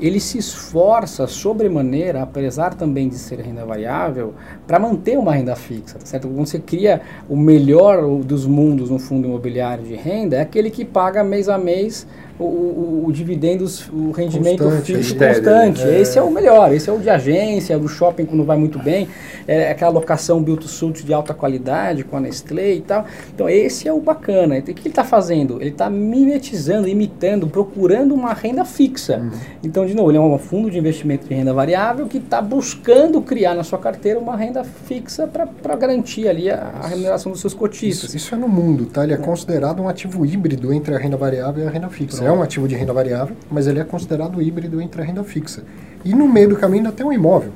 [0.00, 4.34] ele se esforça sobremaneira, apesar também de ser renda variável,
[4.66, 6.28] para manter uma renda fixa, tá certo?
[6.28, 10.84] Quando você cria o melhor dos mundos no fundo imobiliário de renda, é aquele que
[10.84, 12.06] paga mês a mês
[12.38, 15.82] o, o, o dividendos, o rendimento Constante, fixo estéreo, constante.
[15.82, 16.00] é.
[16.00, 19.08] Esse é o melhor, esse é o de agência, do shopping quando vai muito bem,
[19.46, 23.04] é aquela locação build to suit de alta qualidade com a Nestlé e tal.
[23.34, 24.56] Então esse é o bacana.
[24.58, 25.60] Então, o que ele está fazendo?
[25.60, 29.18] Ele está mimetizando, imitando, procurando uma renda fixa.
[29.18, 29.30] Uhum.
[29.62, 33.20] Então, de novo, ele é um fundo de investimento de renda variável que está buscando
[33.22, 37.54] criar na sua carteira uma renda fixa para garantir ali a, a remuneração dos seus
[37.54, 38.10] cotistas.
[38.10, 39.04] Isso, isso é no mundo, tá?
[39.04, 42.24] Ele é considerado um ativo híbrido entre a renda variável e a renda fixa.
[42.28, 45.62] É um ativo de renda variável, mas ele é considerado híbrido entre a renda fixa.
[46.04, 47.52] E no meio do caminho tem um imóvel.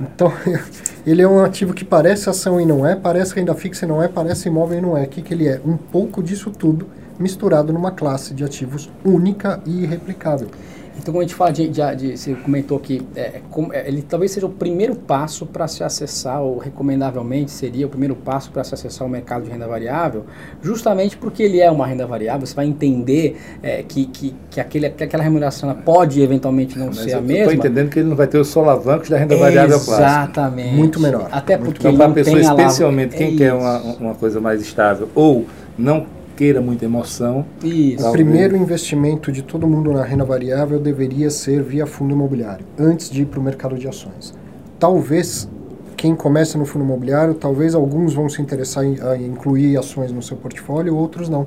[0.00, 0.32] Então,
[1.06, 4.02] ele é um ativo que parece ação e não é, parece renda fixa e não
[4.02, 5.04] é, parece imóvel e não é.
[5.04, 5.60] O que, que ele é?
[5.64, 6.88] Um pouco disso tudo
[7.20, 10.48] misturado numa classe de ativos única e irreplicável.
[10.96, 14.00] Então, quando a gente fala de, de, de você comentou que é, com- é, ele
[14.02, 18.62] talvez seja o primeiro passo para se acessar, ou recomendavelmente seria o primeiro passo para
[18.64, 20.24] se acessar o mercado de renda variável,
[20.62, 24.88] justamente porque ele é uma renda variável, você vai entender é, que, que, que, aquele,
[24.90, 27.52] que aquela remuneração pode eventualmente não Mas ser a eu mesma.
[27.52, 29.96] estou entendendo que ele não vai ter os solavancos da renda variável clássica.
[30.06, 30.74] Exatamente.
[30.74, 31.28] Muito menor.
[31.32, 35.08] Até porque Então, para a pessoa, especialmente quem é quer uma, uma coisa mais estável
[35.14, 35.44] ou
[35.76, 38.06] não queira muita emoção, Isso.
[38.06, 43.08] O primeiro investimento de todo mundo na renda variável deveria ser via fundo imobiliário, antes
[43.08, 44.34] de ir para o mercado de ações.
[44.78, 45.48] Talvez
[45.96, 50.20] quem começa no fundo imobiliário, talvez alguns vão se interessar em a incluir ações no
[50.20, 51.46] seu portfólio, outros não.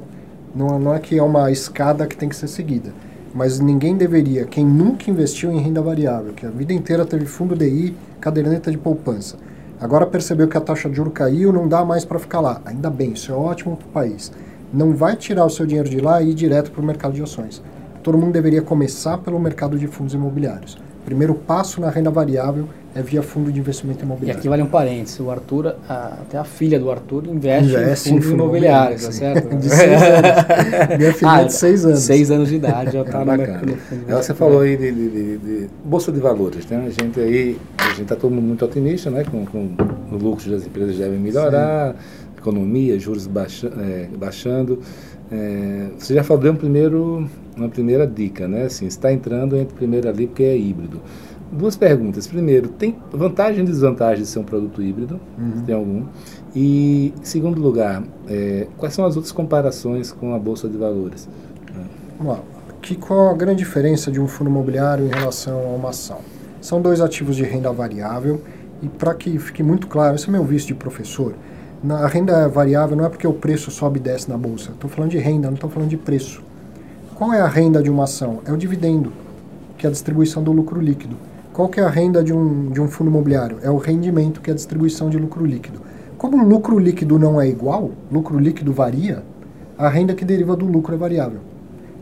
[0.56, 2.92] Não, não é que é uma escada que tem que ser seguida.
[3.36, 7.56] Mas ninguém deveria, quem nunca investiu em renda variável, que a vida inteira teve fundo
[7.56, 9.36] DI, caderneta de poupança,
[9.80, 12.60] agora percebeu que a taxa de juro caiu, não dá mais para ficar lá.
[12.66, 14.32] Ainda bem, isso é ótimo para o país.
[14.74, 17.22] Não vai tirar o seu dinheiro de lá e ir direto para o mercado de
[17.24, 17.62] ações.
[18.04, 20.78] Todo mundo deveria começar pelo mercado de fundos imobiliários.
[21.06, 24.40] Primeiro passo na renda variável é via fundo de investimento E imobiliário.
[24.40, 28.12] aqui vale um parênteses, o Arthur, a- até a filha do Arthur investe, Investe em
[28.12, 29.48] em fundos fundo imobiliários, tá certo?
[29.56, 30.32] De seis anos.
[30.98, 32.00] Minha filha é de seis anos.
[32.00, 33.66] Seis anos de idade, já está É no mercado.
[33.68, 36.88] no fundo Ela, Você falou aí de, de- de- de bolsa de valores, né?
[36.88, 39.24] A gente aí, a gente está todo mundo muito otimista, né?
[39.24, 39.70] Com, com
[40.12, 41.96] o lucro das empresas devem melhorar,
[42.48, 44.80] economia, juros baixa, é, baixando.
[45.32, 48.64] É, você já falou de um primeiro, uma primeira dica, né?
[48.64, 51.02] Assim, está entrando entre primeiro ali porque é híbrido.
[51.52, 52.28] Duas perguntas.
[52.28, 55.20] Primeiro, tem vantagem e desvantagem de ser um produto híbrido?
[55.38, 55.64] Uhum.
[55.66, 56.06] Tem algum?
[56.56, 61.28] E, segundo lugar, é, quais são as outras comparações com a bolsa de valores?
[62.18, 62.44] Vamos lá.
[62.82, 66.20] Que, qual a grande diferença de um fundo imobiliário em relação a uma ação?
[66.60, 68.42] São dois ativos de renda variável
[68.82, 71.34] e para que fique muito claro, esse é meu vício de professor,
[71.84, 74.72] na renda variável não é porque o preço sobe e desce na bolsa.
[74.72, 76.42] Estou falando de renda, não estou falando de preço.
[77.16, 78.40] Qual é a renda de uma ação?
[78.46, 79.12] É o dividendo,
[79.78, 81.16] que é a distribuição do lucro líquido.
[81.54, 83.58] Qual que é a renda de um, de um fundo imobiliário?
[83.62, 85.82] É o rendimento, que é a distribuição de lucro líquido.
[86.18, 89.24] Como o lucro líquido não é igual, lucro líquido varia,
[89.78, 91.40] a renda que deriva do lucro é variável.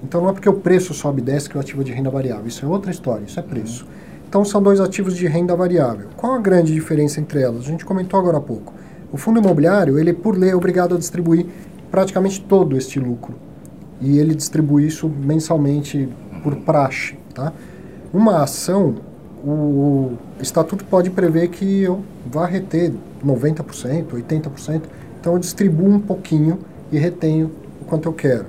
[0.03, 2.09] Então não é porque o preço sobe e desce que é o ativo de renda
[2.09, 2.47] variável.
[2.47, 3.85] Isso é outra história, isso é preço.
[4.27, 6.07] Então são dois ativos de renda variável.
[6.15, 7.61] Qual a grande diferença entre elas?
[7.65, 8.73] A gente comentou agora há pouco.
[9.11, 11.45] O fundo imobiliário, ele por lei é obrigado a distribuir
[11.89, 13.35] praticamente todo este lucro.
[14.01, 16.09] E ele distribui isso mensalmente
[16.43, 17.53] por praxe, tá?
[18.13, 18.95] Uma ação,
[19.43, 22.91] o, estatuto pode prever que eu vá reter
[23.25, 24.81] 90%, 80%.
[25.19, 26.59] Então eu distribuo um pouquinho
[26.91, 28.45] e retenho o quanto eu quero.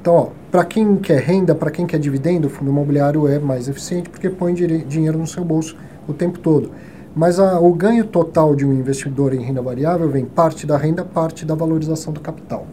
[0.00, 4.10] Então, para quem quer renda, para quem quer dividendo, o fundo imobiliário é mais eficiente
[4.10, 5.76] porque põe dinheiro no seu bolso
[6.08, 6.70] o tempo todo.
[7.14, 11.04] Mas a- o ganho total de um investidor em renda variável vem parte da renda,
[11.04, 12.66] parte da valorização do capital.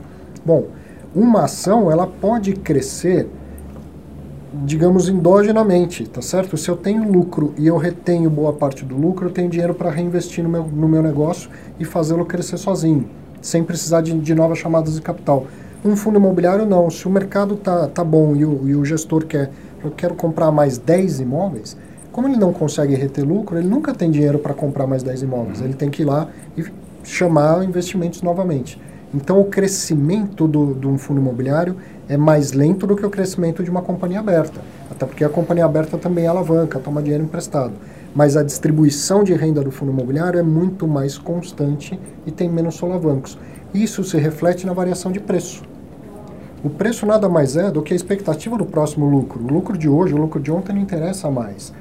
[0.45, 0.67] Bom,
[1.13, 3.27] uma ação ela pode crescer,
[4.65, 6.55] digamos, endogenamente, tá certo?
[6.57, 9.89] Se eu tenho lucro e eu retenho boa parte do lucro, eu tenho dinheiro para
[9.91, 11.49] reinvestir no meu, no meu negócio
[11.79, 13.07] e fazê-lo crescer sozinho,
[13.41, 15.45] sem precisar de, de novas chamadas de capital.
[15.83, 16.89] Um fundo imobiliário não.
[16.89, 19.51] Se o mercado tá, tá bom e o, e o gestor quer,
[19.83, 21.77] eu quero comprar mais 10 imóveis,
[22.19, 25.61] como ele não consegue reter lucro, ele nunca tem dinheiro para comprar mais 10 imóveis.
[25.61, 26.27] Ele tem que ir lá
[26.57, 26.65] e
[27.01, 28.77] chamar investimentos novamente.
[29.13, 31.77] Então, o crescimento do, de um fundo imobiliário
[32.09, 34.59] é mais lento do que o crescimento de uma companhia aberta.
[34.91, 37.71] Até porque a companhia aberta também alavanca, toma dinheiro emprestado.
[38.13, 42.75] Mas a distribuição de renda do fundo imobiliário é muito mais constante e tem menos
[42.75, 43.37] solavancos.
[43.73, 45.63] Isso se reflete na variação de preço.
[46.61, 49.41] O preço nada mais é do que a expectativa do próximo lucro.
[49.41, 51.71] O lucro de hoje, o lucro de ontem não interessa mais.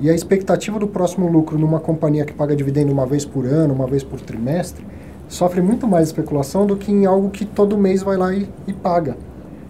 [0.00, 3.72] E a expectativa do próximo lucro numa companhia que paga dividendo uma vez por ano,
[3.72, 4.84] uma vez por trimestre,
[5.28, 8.72] sofre muito mais especulação do que em algo que todo mês vai lá e, e
[8.72, 9.16] paga.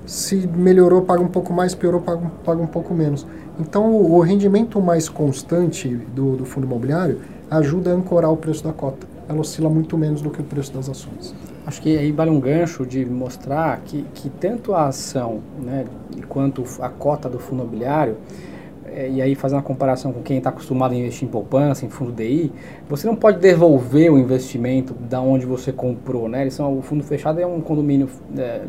[0.07, 3.27] Se melhorou, paga um pouco mais, piorou, paga, paga um pouco menos.
[3.59, 7.20] Então, o, o rendimento mais constante do, do fundo imobiliário
[7.51, 9.07] ajuda a ancorar o preço da cota.
[9.29, 11.35] Ela oscila muito menos do que o preço das ações.
[11.66, 15.87] Acho que aí vale um gancho de mostrar que, que tanto a ação né,
[16.29, 18.16] quanto a cota do fundo imobiliário,
[18.95, 21.90] é, e aí fazer uma comparação com quem está acostumado a investir em poupança, em
[21.90, 22.53] fundo DI,
[22.88, 26.42] você não pode devolver o investimento da onde você comprou, né?
[26.42, 28.62] Eles são, o fundo fechado é um condomínio é,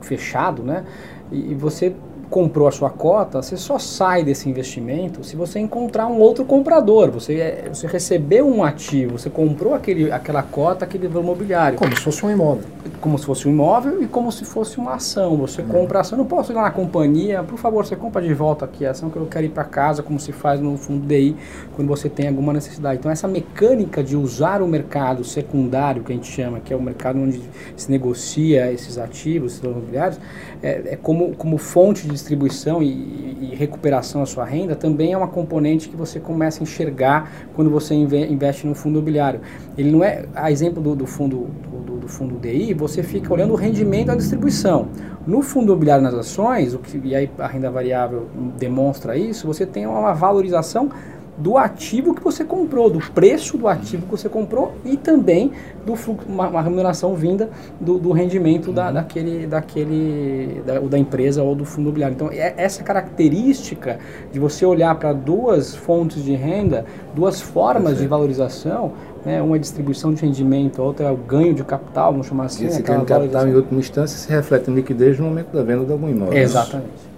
[0.00, 0.84] fechado, né?
[1.32, 1.94] E, e você
[2.30, 7.10] comprou a sua cota, você só sai desse investimento se você encontrar um outro comprador.
[7.10, 11.78] Você, é, você recebeu um ativo, você comprou aquele, aquela cota, aquele imobiliário.
[11.78, 12.64] Como se fosse um imóvel.
[13.00, 15.36] Como se fosse um imóvel e como se fosse uma ação.
[15.36, 15.68] Você uhum.
[15.68, 16.18] compra a ação.
[16.18, 19.10] Não posso ir lá na companhia, por favor, você compra de volta aqui a ação
[19.10, 21.36] que eu quero ir para casa, como se faz no fundo DI,
[21.74, 22.98] quando você tem alguma necessidade.
[22.98, 26.82] Então, essa mecânica de usar o mercado secundário, que a gente chama, que é o
[26.82, 27.42] mercado onde
[27.76, 30.18] se negocia esses ativos, esses imobiliários,
[30.62, 35.16] é, é como, como fonte de distribuição e, e, recuperação da sua renda também é
[35.16, 39.40] uma componente que você começa a enxergar quando você investe no fundo imobiliário.
[39.76, 41.48] Ele não é, a exemplo do, do fundo
[41.86, 44.88] do, do, fundo DI, você fica olhando o rendimento da distribuição.
[45.26, 49.66] No fundo imobiliário nas ações, o que, e aí a renda variável demonstra isso, você
[49.66, 50.90] tem uma valorização
[51.36, 55.50] do ativo que você comprou, do preço do ativo que você comprou e também
[55.84, 58.94] do fluxo, uma, uma remuneração vinda do, do rendimento da, uhum.
[58.94, 62.14] daquele, daquele da, da, empresa ou do fundo imobiliário.
[62.14, 63.98] Então, é essa característica
[64.32, 68.92] de você olhar para duas fontes de renda, duas formas de valorização,
[69.24, 72.44] né, uma é distribuição de rendimento, a outra é o ganho de capital, vamos chamar
[72.44, 72.66] assim.
[72.66, 75.84] Esse ganho de capital, em última instância, se reflete em liquidez no momento da venda
[75.84, 76.38] de algum imóvel.
[76.38, 77.13] Exatamente.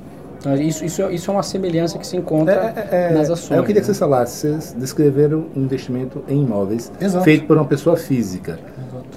[0.47, 3.59] Então, isso, isso, isso é uma semelhança que se encontra é, é, é nas ações.
[3.59, 3.87] Eu queria né?
[3.87, 7.25] que você falasse, vocês descreveram um investimento em imóveis Exato.
[7.25, 8.59] feito por uma pessoa física.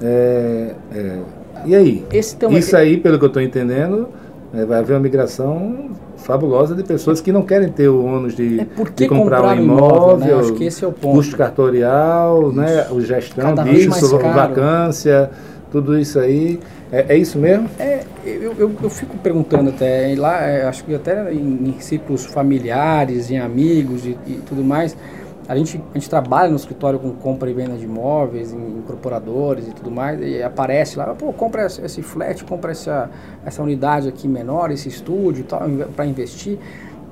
[0.02, 1.20] É, é,
[1.66, 2.06] e aí?
[2.12, 4.10] isso aí, pelo que eu estou entendendo,
[4.54, 8.66] é, vai haver uma migração fabulosa de pessoas que não querem ter o ônus de,
[8.96, 10.42] de comprar, comprar um imóvel, imóvel né?
[10.42, 11.16] Acho que esse é o ponto.
[11.16, 12.88] custo cartorial, né?
[12.90, 15.30] o gestão Cada disso, vacância,
[15.72, 16.60] tudo isso aí.
[16.92, 17.70] É, é isso mesmo?
[17.80, 22.26] É, eu, eu, eu, fico perguntando até, lá, é, acho que até em, em ciclos
[22.26, 24.98] familiares, em amigos e, e, tudo mais,
[25.48, 29.68] a gente, a gente trabalha no escritório com compra e venda de imóveis, em incorporadores
[29.68, 33.10] e tudo mais, e aparece lá, pô, compra esse flat, compra essa,
[33.46, 35.46] essa unidade aqui menor, esse estúdio
[35.96, 36.60] para investir.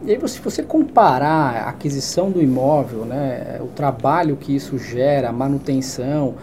[0.07, 5.27] E aí, se você comparar a aquisição do imóvel, né, o trabalho que isso gera,
[5.27, 6.35] a manutenção,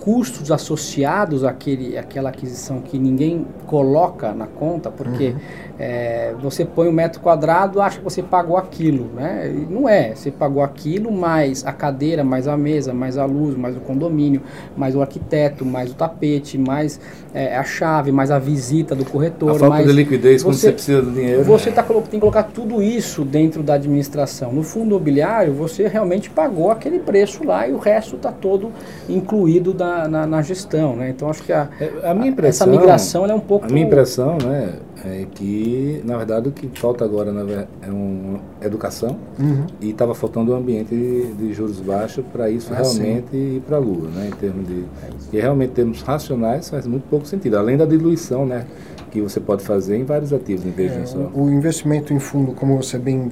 [0.00, 5.36] custos associados àquele, àquela aquisição que ninguém coloca na conta, porque uhum.
[5.78, 9.50] é, você põe um metro quadrado, acha que você pagou aquilo, né?
[9.50, 13.56] E não é, você pagou aquilo mais a cadeira, mais a mesa, mais a luz,
[13.56, 14.42] mais o condomínio,
[14.76, 17.00] mais o arquiteto, mais o tapete, mais
[17.32, 19.50] é, a chave, mais a visita do corretor.
[19.50, 21.42] A falta mais de liquidez você, quando você precisa do dinheiro.
[21.44, 24.52] Você tá, tem que colocar tudo isso dentro da administração.
[24.52, 28.72] No fundo imobiliário, você realmente pagou aquele preço lá e o resto está todo
[29.08, 30.96] incluído da, na, na, gestão.
[30.96, 31.10] Né?
[31.10, 33.66] Então, acho que a, é, a minha impressão, essa migração é um pouco...
[33.66, 39.16] A minha impressão né, é que, na verdade, o que falta agora é uma educação
[39.38, 39.66] uhum.
[39.80, 43.56] e estava faltando um ambiente de, de juros baixos para isso ah, realmente sim.
[43.56, 44.08] ir para a lua.
[44.08, 44.84] Né, em termos de,
[45.32, 47.56] é e realmente, termos racionais, faz muito pouco sentido.
[47.56, 48.66] Além da diluição, né?
[49.10, 51.30] Que você pode fazer em vários ativos em vez de um só.
[51.34, 53.30] O investimento em fundo, como você bem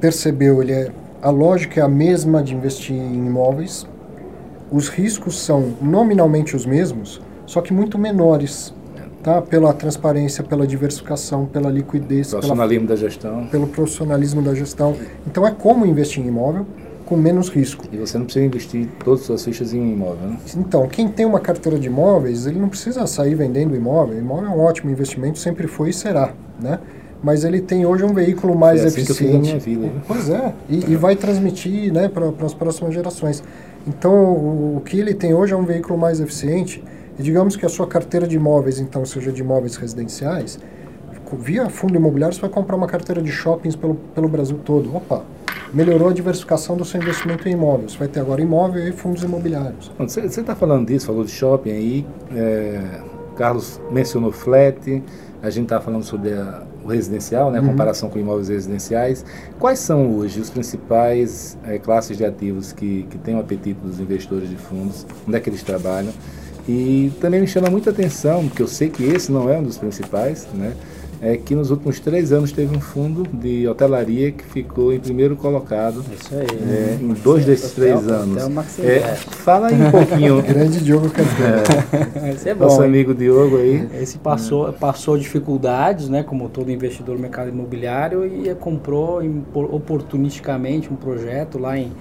[0.00, 3.86] percebeu, ele é, a lógica é a mesma de investir em imóveis.
[4.70, 8.74] Os riscos são nominalmente os mesmos, só que muito menores.
[9.22, 9.40] Tá?
[9.40, 12.30] Pela transparência, pela diversificação, pela liquidez.
[12.30, 13.46] Profissionalismo pela, da gestão.
[13.46, 14.96] Pelo profissionalismo da gestão.
[15.24, 16.66] Então é como investir em imóvel
[17.04, 17.84] com menos risco.
[17.92, 20.38] E você não precisa investir todas as suas fichas em imóvel, né?
[20.56, 24.16] Então, quem tem uma carteira de imóveis, ele não precisa sair vendendo imóvel.
[24.16, 26.78] O imóvel é um ótimo investimento, sempre foi e será, né?
[27.22, 29.30] Mas ele tem hoje um veículo mais é assim eficiente.
[29.30, 30.02] Que eu minha vida, né?
[30.08, 33.42] Pois é, e, e vai transmitir né, para as próximas gerações.
[33.86, 36.82] Então, o, o que ele tem hoje é um veículo mais eficiente.
[37.18, 40.58] E digamos que a sua carteira de imóveis, então, seja de imóveis residenciais,
[41.38, 44.94] via fundo imobiliário, você vai comprar uma carteira de shoppings pelo, pelo Brasil todo.
[44.94, 45.22] Opa,
[45.72, 47.92] melhorou a diversificação do seu investimento em imóveis.
[47.92, 49.90] Você vai ter agora imóvel e fundos imobiliários.
[49.98, 52.06] Você está falando disso, falou de shopping aí.
[52.34, 53.00] É,
[53.36, 55.02] Carlos mencionou flat,
[55.42, 57.68] a gente está falando sobre a, o residencial, né, a uhum.
[57.68, 59.24] comparação com imóveis residenciais.
[59.58, 63.98] Quais são hoje os principais é, classes de ativos que, que têm o apetite dos
[63.98, 65.06] investidores de fundos?
[65.26, 66.12] Onde é que eles trabalham?
[66.68, 69.78] E também me chama muita atenção, porque eu sei que esse não é um dos
[69.78, 70.74] principais, né?
[71.22, 75.36] É que nos últimos três anos teve um fundo de hotelaria que ficou em primeiro
[75.36, 76.04] colocado.
[76.12, 76.46] Isso aí.
[76.68, 78.42] É, em dois desses três anos.
[78.80, 80.42] É, fala aí um pouquinho.
[80.42, 82.24] Grande Diogo Cantão.
[82.24, 82.64] É, Esse é bom.
[82.64, 83.88] Nosso amigo Diogo aí.
[84.00, 89.22] Esse passou, passou dificuldades, né, como todo investidor no mercado imobiliário, e comprou
[89.54, 91.92] oportunisticamente um projeto lá em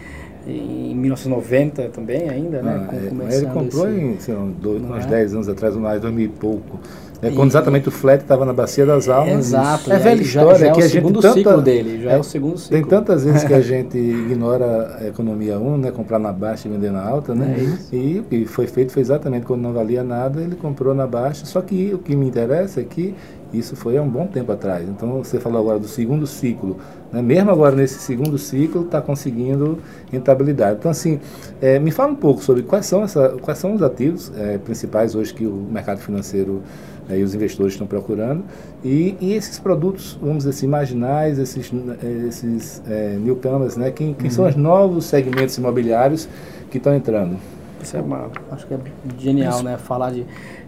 [0.48, 2.88] em 1990 também ainda, né?
[2.90, 2.96] Ah,
[3.30, 5.08] é, ele comprou esse, em sei lá, dois, uns é?
[5.08, 6.80] 10 anos atrás, mais 2000 e pouco.
[7.22, 9.48] É, quando exatamente o flat estava na bacia das almas.
[9.48, 9.92] Exato.
[9.92, 12.20] É velha história já, já que é a gente tanta, ciclo dele, já é, é,
[12.20, 12.78] o segundo ciclo.
[12.78, 16.72] Tem tantas vezes que a gente ignora a economia 1, né, comprar na baixa e
[16.72, 17.56] vender na alta, né?
[17.92, 21.06] É e o que foi feito foi exatamente quando não valia nada, ele comprou na
[21.06, 21.46] baixa.
[21.46, 23.14] Só que o que me interessa é que
[23.54, 24.88] isso foi há um bom tempo atrás.
[24.88, 26.78] Então você falou agora do segundo ciclo.
[27.12, 27.22] Né?
[27.22, 29.80] Mesmo agora nesse segundo ciclo está conseguindo
[30.12, 30.78] rentabilidade.
[30.80, 31.20] Então assim,
[31.62, 35.16] é, me fala um pouco sobre quais são, essa, quais são os ativos é, principais
[35.16, 36.62] hoje que o mercado financeiro
[37.10, 38.44] é, e os investidores estão procurando
[38.84, 41.72] e, e, esses produtos, vamos dizer assim, marginais, esses,
[42.04, 43.92] é, esses é, newcomers, né?
[43.92, 44.32] Quem, quem uhum.
[44.32, 46.28] são os novos segmentos imobiliários
[46.70, 47.38] que estão entrando?
[47.82, 48.80] Isso é uma, acho que é
[49.18, 49.64] genial, Isso.
[49.64, 49.78] né?
[49.78, 50.26] Falar de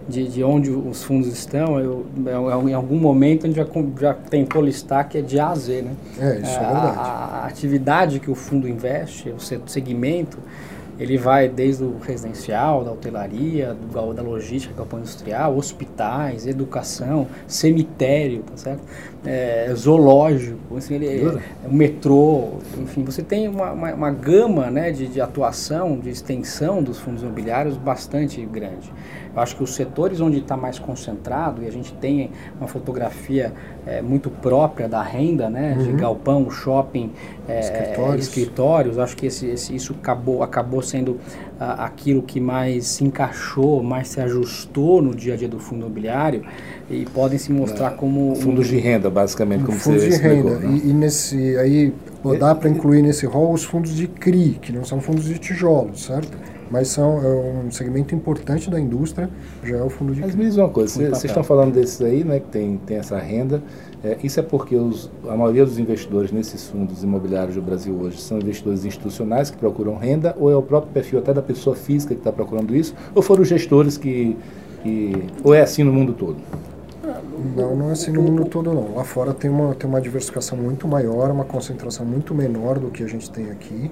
[0.08, 3.68] de, de onde os fundos estão, eu, eu, em algum momento a gente já,
[4.00, 5.92] já tentou listar que é de A a Z, né?
[6.20, 6.98] É, isso é, é verdade.
[6.98, 10.38] A, a, atividade que o fundo investe, o segmento,
[11.00, 18.44] ele vai desde o residencial, da hotelaria, do, da logística, campo industrial, hospitais, educação, cemitério,
[18.44, 18.82] tá certo?
[19.26, 24.92] É, zoológico, assim, ele, é, é, metrô, enfim, você tem uma, uma, uma gama né,
[24.92, 28.92] de, de atuação, de extensão dos fundos imobiliários bastante grande.
[29.36, 32.30] Eu acho que os setores onde está mais concentrado, e a gente tem
[32.60, 33.52] uma fotografia
[33.86, 35.84] é, muito própria da renda, né, uhum.
[35.84, 37.12] de galpão, shopping,
[37.48, 38.28] é, escritórios.
[38.28, 41.20] escritórios, acho que esse, esse, isso acabou, acabou sendo
[41.60, 45.82] ah, aquilo que mais se encaixou, mais se ajustou no dia a dia do fundo
[45.82, 46.44] imobiliário
[46.90, 48.36] e podem se mostrar é, como...
[48.36, 50.68] Fundos um, de renda, basicamente, como fundos você de explicou, renda.
[50.68, 50.82] Né?
[50.84, 51.94] E, e, nesse, aí,
[52.40, 56.06] dá para incluir nesse rol os fundos de CRI, que não são fundos de tijolos,
[56.06, 56.38] certo?
[56.74, 57.28] Mas são é
[57.68, 59.30] um segmento importante da indústria,
[59.64, 62.24] já é o fundo de Mas me diz uma coisa, vocês estão falando desses aí,
[62.24, 63.62] né, que tem, tem essa renda,
[64.04, 68.20] é, isso é porque os, a maioria dos investidores nesses fundos imobiliários do Brasil hoje
[68.20, 72.16] são investidores institucionais que procuram renda, ou é o próprio perfil até da pessoa física
[72.16, 74.36] que está procurando isso, ou foram os gestores que,
[74.82, 75.28] que...
[75.44, 76.38] ou é assim no mundo todo?
[77.56, 78.96] Não, não é assim no mundo todo não.
[78.96, 83.04] Lá fora tem uma, tem uma diversificação muito maior, uma concentração muito menor do que
[83.04, 83.92] a gente tem aqui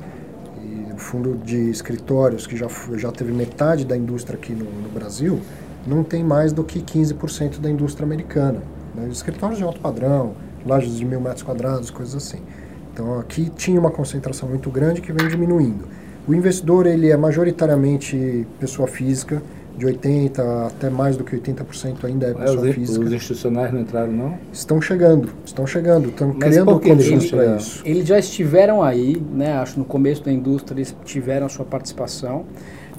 [1.01, 5.39] fundo de escritórios, que já, já teve metade da indústria aqui no, no Brasil,
[5.85, 8.61] não tem mais do que 15% da indústria americana.
[8.95, 9.09] Né?
[9.11, 10.33] Escritórios de alto padrão,
[10.65, 12.41] lojas de mil metros quadrados, coisas assim.
[12.93, 15.85] Então aqui tinha uma concentração muito grande que vem diminuindo.
[16.27, 19.41] O investidor ele é majoritariamente pessoa física,
[19.77, 23.05] de 80% até mais do que 80% ainda é pessoa os, física.
[23.05, 24.37] Os institucionais não entraram, não?
[24.51, 27.81] Estão chegando, estão chegando, estão criando condições para isso.
[27.85, 32.45] Eles já estiveram aí, né, acho no começo da indústria eles tiveram a sua participação.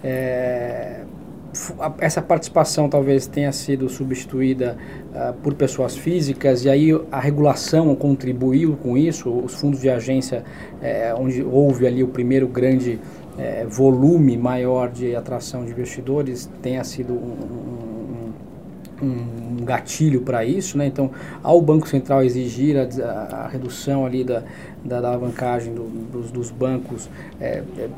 [0.02, 1.02] É,
[1.98, 4.76] essa participação talvez tenha sido substituída
[5.10, 10.44] uh, por pessoas físicas e aí a regulação contribuiu com isso, os fundos de agência,
[10.80, 12.98] é, onde houve ali o primeiro grande
[13.38, 18.32] é, volume maior de atração de investidores tenha sido um,
[19.02, 19.06] um,
[19.60, 20.86] um gatilho para isso, né?
[20.86, 21.10] Então,
[21.42, 24.42] ao Banco Central exigir a, a, redução ali da,
[24.84, 27.08] da, da alavancagem do, dos, dos, bancos,
[27.40, 27.88] é, é,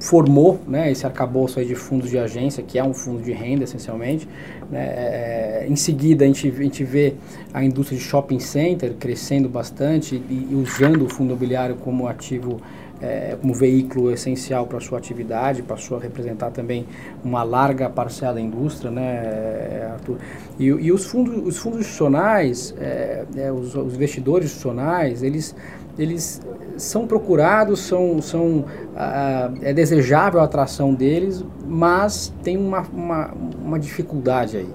[0.00, 3.64] formou né, esse arcabouço aí de fundos de agência, que é um fundo de renda
[3.64, 4.28] essencialmente.
[4.70, 7.14] Né, é, em seguida, a gente, a gente vê
[7.52, 12.60] a indústria de shopping center crescendo bastante e, e usando o fundo imobiliário como ativo
[13.00, 16.86] é, como veículo essencial para a sua atividade, passou a representar também
[17.24, 20.16] uma larga parcela da indústria, né, Arthur?
[20.58, 25.54] E, e os, fundos, os fundos institucionais, é, é, os, os, investidores institucionais, eles,
[25.98, 26.40] eles
[26.76, 28.64] são procurados, são, são,
[28.96, 33.30] ah, é desejável a atração deles, mas tem uma, uma,
[33.64, 34.68] uma dificuldade aí.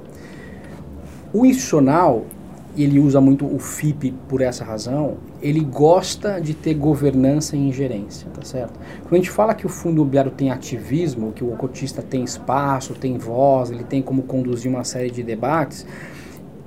[1.34, 2.26] O institucional,
[2.78, 8.30] ele usa muito o FIP por essa razão, ele gosta de ter governança e ingerência,
[8.34, 8.80] tá certo?
[9.02, 12.94] Quando a gente fala que o fundo imobiliário tem ativismo, que o cotista tem espaço,
[12.94, 15.86] tem voz, ele tem como conduzir uma série de debates,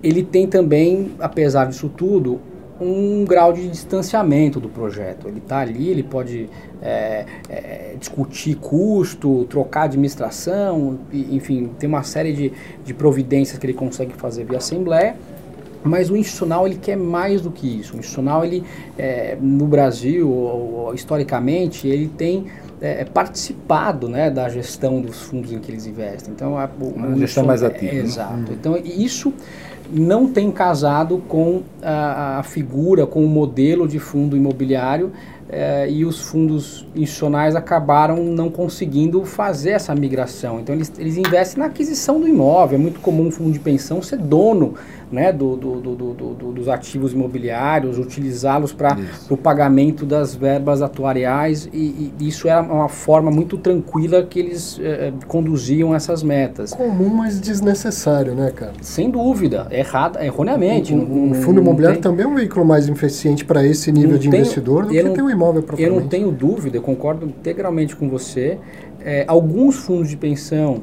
[0.03, 2.39] ele tem também, apesar disso tudo,
[2.79, 5.27] um grau de distanciamento do projeto.
[5.27, 6.51] Ele está ali, ele pode
[6.83, 12.53] é, é, discutir custo, trocar administração, enfim, tem uma série de,
[12.85, 15.17] de providências que ele consegue fazer via assembleia
[15.87, 17.95] mas o institucional ele quer mais do que isso.
[17.95, 18.65] O institucional ele
[18.99, 22.47] é, no Brasil ou, ou, historicamente ele tem
[22.81, 26.33] é, participado né, da gestão dos fundos em que eles investem.
[26.35, 27.93] Então a, o, Uma gestão mais ativa.
[27.93, 28.01] É, né?
[28.01, 28.35] Exato.
[28.35, 28.45] Hum.
[28.51, 29.33] Então isso
[29.91, 35.13] não tem casado com a, a, figura, com o modelo de fundo imobiliário
[35.49, 40.61] é, e os fundos institucionais acabaram não conseguindo fazer essa migração.
[40.61, 42.79] Então eles, eles investem na aquisição do imóvel.
[42.79, 44.75] É muito comum um fundo de pensão ser dono
[45.11, 48.97] né, do, do, do, do dos ativos imobiliários, utilizá-los para
[49.31, 54.81] o pagamento das verbas atuariais e, e, isso era uma forma muito tranquila que eles
[54.83, 56.73] eh, conduziam essas metas.
[56.73, 58.73] Comum, mas desnecessário, né, cara?
[58.81, 60.95] Sem dúvida, errada, erroneamente.
[60.95, 64.19] O, o, o fundo imobiliário tem, também é um veículo mais eficiente para esse nível
[64.19, 67.95] de tenho, investidor do que ter um imóvel Eu não tenho dúvida, eu concordo integralmente
[67.95, 68.59] com você.
[69.05, 70.83] É, alguns fundos de pensão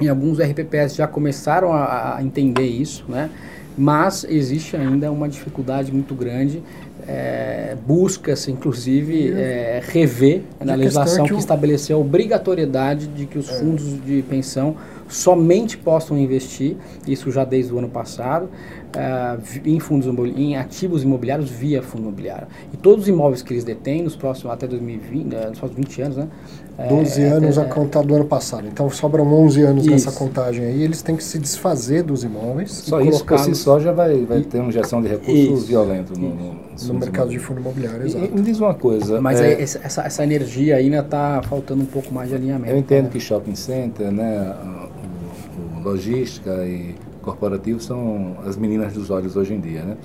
[0.00, 3.30] e alguns RPPS já começaram a, a entender isso, né?
[3.76, 6.62] mas existe ainda uma dificuldade muito grande.
[7.06, 13.48] É, Busca-se, inclusive, é, rever na legislação que, que, estabeleceu a obrigatoriedade de que os
[13.48, 13.58] é.
[13.58, 14.76] fundos de pensão
[15.08, 16.76] somente possam investir,
[17.06, 18.48] isso já desde o ano passado,
[18.96, 22.48] uh, em fundos em ativos imobiliários via fundo imobiliário.
[22.72, 26.02] E todos os imóveis que eles detêm nos próximos até 2020, uh, nos próximos 20
[26.02, 26.28] anos, né?
[26.88, 28.66] 12 é, anos até, a contar do ano passado.
[28.66, 29.92] Então sobram 11 anos isso.
[29.92, 30.82] nessa contagem aí.
[30.82, 32.70] Eles têm que se desfazer dos imóveis.
[32.70, 35.66] Só isso por si só já vai, vai ter uma injeção de recursos isso.
[35.66, 36.56] violento no, no,
[36.88, 38.04] no mercado de fundo imobiliário.
[38.04, 38.26] Exato.
[38.26, 39.20] E, me diz uma coisa.
[39.22, 42.70] Mas é, essa, essa energia ainda está faltando um pouco mais de alinhamento.
[42.70, 43.10] Eu entendo né?
[43.10, 44.54] que shopping center, né,
[45.74, 46.94] o, o logística e
[47.26, 49.96] corporativo são as meninas dos olhos hoje em dia, né?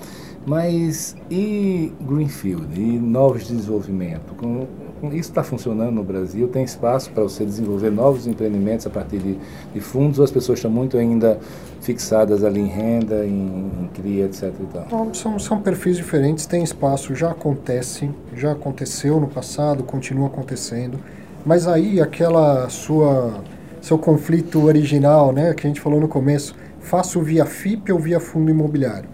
[0.44, 4.36] Mas e Greenfield, e novos desenvolvimentos?
[4.36, 4.66] Com,
[5.04, 6.48] isso está funcionando no Brasil?
[6.48, 9.38] Tem espaço para você desenvolver novos empreendimentos a partir de,
[9.72, 11.38] de, fundos ou as pessoas estão muito ainda
[11.80, 14.52] fixadas ali em renda, em, em cria, etc.
[14.60, 20.98] Então, são, são perfis diferentes, tem espaço, já acontece, já aconteceu no passado, continua acontecendo,
[21.44, 23.42] mas aí aquela sua
[23.80, 28.20] seu conflito original, né, que a gente falou no começo, faço via FIP ou via
[28.20, 29.08] fundo imobiliário?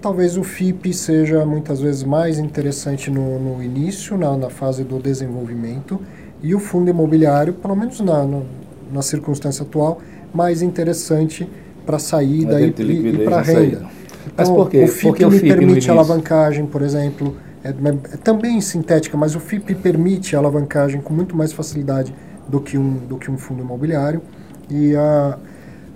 [0.00, 4.98] Talvez o FIP seja muitas vezes mais interessante no, no início, na, na, fase do
[4.98, 6.00] desenvolvimento,
[6.42, 8.40] e o fundo imobiliário, pelo menos na, na,
[8.92, 10.00] na circunstância atual,
[10.32, 11.46] mais interessante
[11.84, 13.76] para saída e, e, e para renda.
[13.76, 13.90] Então,
[14.36, 14.84] mas por quê?
[14.84, 19.40] O FIP Porque me FIP permite alavancagem, por exemplo, é, é, também sintética, mas o
[19.40, 22.14] FIP permite alavancagem com muito mais facilidade
[22.48, 24.22] do que um, do que um fundo imobiliário.
[24.70, 25.38] E a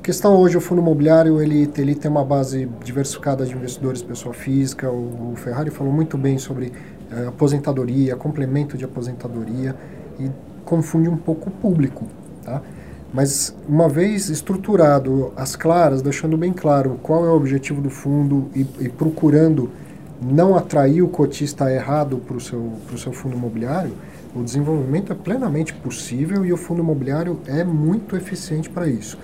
[0.05, 4.91] questão hoje, o fundo imobiliário, ele, ele tem uma base diversificada de investidores, pessoa física.
[4.91, 6.71] O, o Ferrari falou muito bem sobre
[7.11, 9.75] é, aposentadoria, complemento de aposentadoria
[10.21, 10.31] e
[10.63, 12.05] confunde um pouco o público,
[12.45, 12.61] tá?
[13.15, 18.51] Mas uma vez estruturado as claras, deixando bem claro qual é o objetivo do fundo
[18.55, 19.71] e, e procurando
[20.21, 23.93] não atrair o cotista errado para o seu, seu fundo imobiliário,
[24.35, 29.17] o desenvolvimento é plenamente possível e o fundo imobiliário é muito eficiente para isso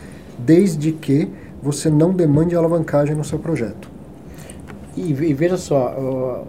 [0.44, 1.28] desde que
[1.62, 3.88] você não demande alavancagem no seu projeto.
[4.96, 5.94] E, e veja só,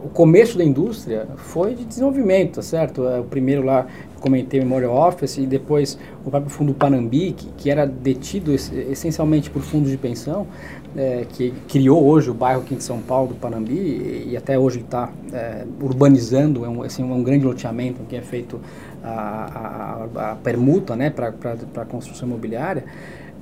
[0.04, 3.08] o, começo da indústria foi de desenvolvimento, tá certo?
[3.08, 3.86] É, o primeiro lá,
[4.20, 9.62] comentei, Memorial Office, e depois o próprio fundo Panambi, que, que era detido essencialmente por
[9.62, 10.48] fundos de pensão,
[10.96, 14.58] é, que criou hoje o bairro aqui de São Paulo, do Panambi, e, e até
[14.58, 18.60] hoje está é, urbanizando, é um, assim, um grande loteamento que é feito
[19.04, 22.84] a, a, a permuta né, para a construção imobiliária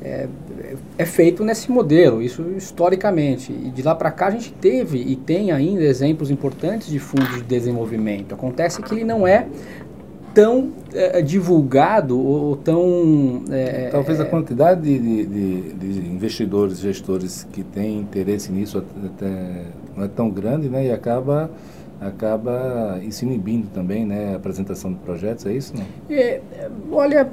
[0.01, 0.27] é,
[0.97, 3.51] é, feito nesse modelo, isso historicamente.
[3.51, 7.35] E de lá para cá a gente teve e tem ainda exemplos importantes de fundos
[7.35, 8.33] de desenvolvimento.
[8.33, 9.47] Acontece que ele não é
[10.33, 13.43] tão é, divulgado ou tão...
[13.49, 19.65] É, Talvez a quantidade de, de, de, investidores, gestores que têm interesse nisso até
[19.97, 21.49] não é tão grande né, e acaba
[21.99, 25.73] acaba se inibindo também, né, a apresentação de projetos, é isso?
[25.75, 25.85] Não?
[26.09, 26.39] É,
[26.89, 27.29] olha,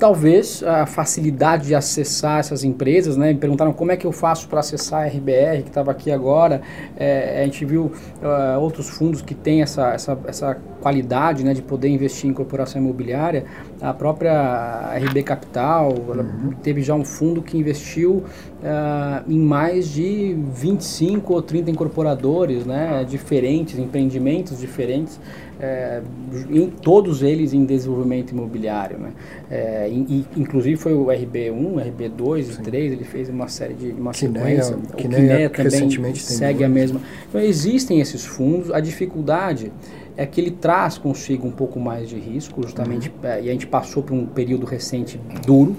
[0.00, 3.34] talvez a facilidade de acessar essas empresas, né?
[3.34, 6.62] Me perguntaram como é que eu faço para acessar a RBR, que estava aqui agora.
[6.96, 7.92] É, a gente viu
[8.22, 12.80] uh, outros fundos que têm essa, essa, essa qualidade né, de poder investir em corporação
[12.80, 13.44] imobiliária.
[13.80, 16.52] A própria RB Capital uhum.
[16.62, 18.24] teve já um fundo que investiu
[18.62, 25.20] uh, em mais de 25 ou 30 incorporadores né, diferentes, empreendimentos diferentes
[25.60, 26.00] é,
[26.48, 28.98] em todos eles em desenvolvimento imobiliário.
[28.98, 29.12] Né?
[29.50, 32.60] É, in, inclusive foi o RB1, RB2 Sim.
[32.60, 34.76] e 3, ele fez uma série de uma Quineia, sequência.
[34.76, 37.00] O Quineia, também segue a mesma.
[37.28, 39.72] Então existem esses fundos, a dificuldade
[40.16, 43.28] é que ele traz consigo um pouco mais de risco, justamente, uhum.
[43.28, 45.76] é, e a gente passou por um período recente duro,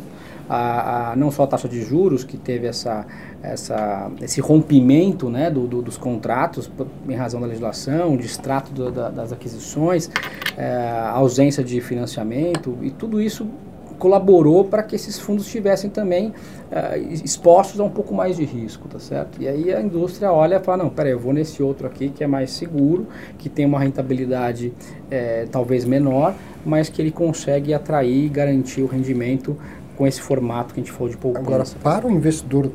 [0.53, 3.05] a, a, não só a taxa de juros, que teve essa,
[3.41, 6.69] essa, esse rompimento né, do, do, dos contratos
[7.07, 10.11] em razão da legislação, o distrato do, da, das aquisições,
[10.57, 13.47] é, ausência de financiamento, e tudo isso
[13.97, 18.87] colaborou para que esses fundos estivessem também uh, expostos a um pouco mais de risco,
[18.87, 19.39] tá certo?
[19.39, 22.23] E aí a indústria olha e fala, não, peraí, eu vou nesse outro aqui que
[22.23, 23.05] é mais seguro,
[23.37, 24.73] que tem uma rentabilidade
[25.11, 26.33] é, talvez menor,
[26.65, 29.55] mas que ele consegue atrair e garantir o rendimento
[29.95, 31.45] com esse formato que a gente falou de poupança.
[31.45, 32.71] Agora, para o investidor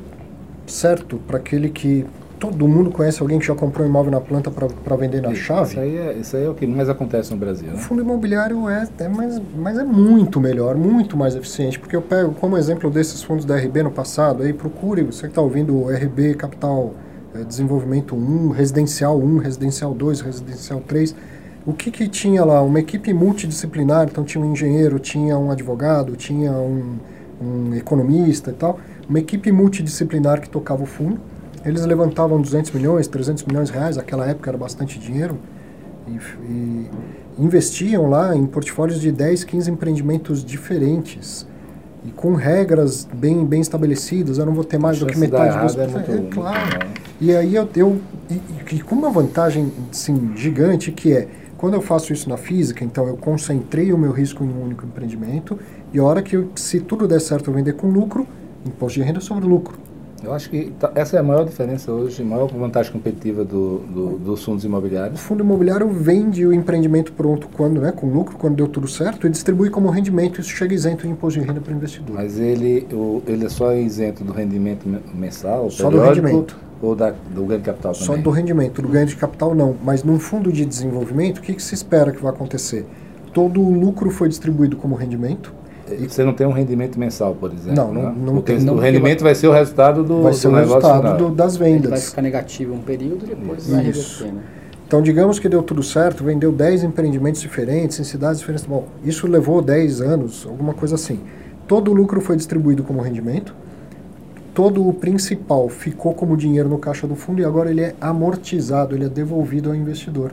[0.66, 2.04] certo, para aquele que
[2.38, 5.42] todo mundo conhece alguém que já comprou um imóvel na planta para vender na isso,
[5.42, 5.70] chave.
[5.70, 7.68] Isso aí, é, isso aí é o que mais acontece no Brasil.
[7.68, 7.74] Né?
[7.74, 11.78] O fundo imobiliário é, é mais, mas é muito melhor, muito mais eficiente.
[11.78, 15.28] Porque eu pego como exemplo desses fundos da RB no passado, aí procure, você que
[15.28, 16.94] está ouvindo o RB Capital
[17.34, 21.14] é, Desenvolvimento 1, Residencial 1, Residencial 2, Residencial 3.
[21.66, 22.62] O que, que tinha lá?
[22.62, 26.96] Uma equipe multidisciplinar, então tinha um engenheiro, tinha um advogado, tinha um,
[27.42, 28.78] um economista e tal.
[29.08, 31.20] Uma equipe multidisciplinar que tocava o fundo
[31.66, 35.36] eles levantavam 200 milhões, 300 milhões de reais, naquela época era bastante dinheiro,
[36.06, 36.12] e,
[36.48, 36.90] e
[37.36, 41.44] investiam lá em portfólios de 10, 15 empreendimentos diferentes
[42.04, 44.38] e com regras bem, bem estabelecidas.
[44.38, 45.76] Eu não vou ter mais do que metade dos...
[45.76, 46.86] É, muito, é, é claro.
[47.20, 48.00] e aí eu, eu
[48.30, 48.40] e,
[48.76, 53.06] e, com uma vantagem assim, gigante que é quando eu faço isso na física, então
[53.06, 55.58] eu concentrei o meu risco em um único empreendimento
[55.92, 58.26] e a hora que eu, se tudo der certo eu vender com lucro,
[58.64, 59.78] imposto de renda sobre lucro.
[60.26, 63.78] Eu acho que tá, essa é a maior diferença hoje, a maior vantagem competitiva do,
[63.78, 65.20] do, dos fundos imobiliários.
[65.20, 69.28] O fundo imobiliário vende o empreendimento pronto quando, né, com lucro, quando deu tudo certo,
[69.28, 72.16] e distribui como rendimento, isso chega isento de imposto de renda para o investidor.
[72.16, 76.58] Mas ele, o, ele é só isento do rendimento mensal, só do rendimento.
[76.82, 78.06] Ou da, do ganho de capital também?
[78.06, 79.76] Só do rendimento, do ganho de capital não.
[79.82, 82.84] Mas num fundo de desenvolvimento, o que, que se espera que vai acontecer?
[83.32, 85.54] Todo o lucro foi distribuído como rendimento,
[86.08, 87.74] você não tem um rendimento mensal, por exemplo.
[87.74, 88.14] Não, não, né?
[88.18, 88.56] não tem.
[88.68, 91.84] O rendimento vai ser o resultado do, vai ser do o resultado do, das vendas.
[91.84, 93.70] Ele vai ficar negativo um período e depois Isso.
[93.70, 94.42] vai reverter, né?
[94.86, 98.64] Então, digamos que deu tudo certo, vendeu 10 empreendimentos diferentes, em cidades diferentes.
[98.64, 101.18] Bom, isso levou 10 anos, alguma coisa assim.
[101.66, 103.52] Todo o lucro foi distribuído como rendimento,
[104.54, 108.94] todo o principal ficou como dinheiro no caixa do fundo e agora ele é amortizado,
[108.94, 110.30] ele é devolvido ao investidor.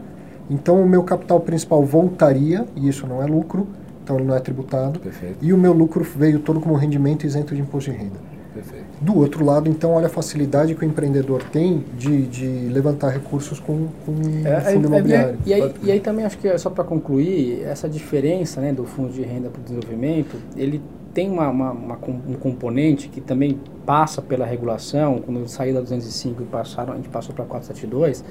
[0.47, 3.67] Então, o meu capital principal voltaria, e isso não é lucro,
[4.03, 4.99] então ele não é tributado.
[4.99, 5.37] Perfeito.
[5.41, 8.33] E o meu lucro veio todo como rendimento isento de imposto de renda.
[8.53, 8.85] Perfeito.
[9.01, 13.59] Do outro lado, então, olha a facilidade que o empreendedor tem de, de levantar recursos
[13.59, 14.13] com, com
[14.45, 15.37] é, fundo é, imobiliário.
[15.45, 18.71] É, e, aí, e aí também acho que, é só para concluir, essa diferença né,
[18.71, 20.81] do fundo de renda para o desenvolvimento, ele
[21.13, 26.41] tem uma, uma, uma, um componente que também passa pela regulação, quando saiu da 205
[26.41, 28.23] e passaram, a gente passou para 472,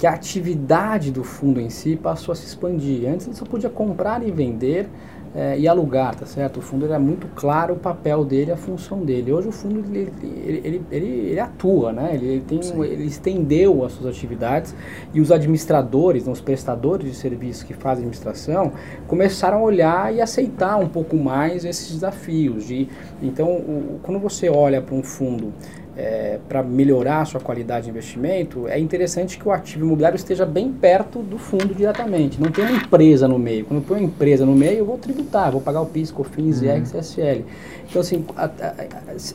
[0.00, 3.06] que a atividade do fundo em si passou a se expandir.
[3.06, 4.88] Antes ele só podia comprar e vender
[5.34, 6.56] é, e alugar, tá certo?
[6.56, 9.30] O fundo era muito claro o papel dele, a função dele.
[9.30, 12.14] Hoje o fundo ele, ele, ele, ele, ele atua, né?
[12.14, 14.74] Ele, tem, ele estendeu as suas atividades
[15.12, 18.72] e os administradores, os prestadores de serviços que fazem administração,
[19.06, 22.66] começaram a olhar e aceitar um pouco mais esses desafios.
[22.66, 22.88] De,
[23.22, 25.52] então, o, quando você olha para um fundo
[25.96, 30.46] é, para melhorar a sua qualidade de investimento, é interessante que o ativo imobiliário esteja
[30.46, 32.40] bem perto do fundo diretamente.
[32.40, 33.64] Não tem uma empresa no meio.
[33.64, 36.60] Quando eu ponho uma empresa no meio, eu vou tributar, vou pagar o PIS, COFINS,
[36.60, 36.68] uhum.
[36.68, 37.44] IR, CSL.
[37.90, 38.24] Então, assim,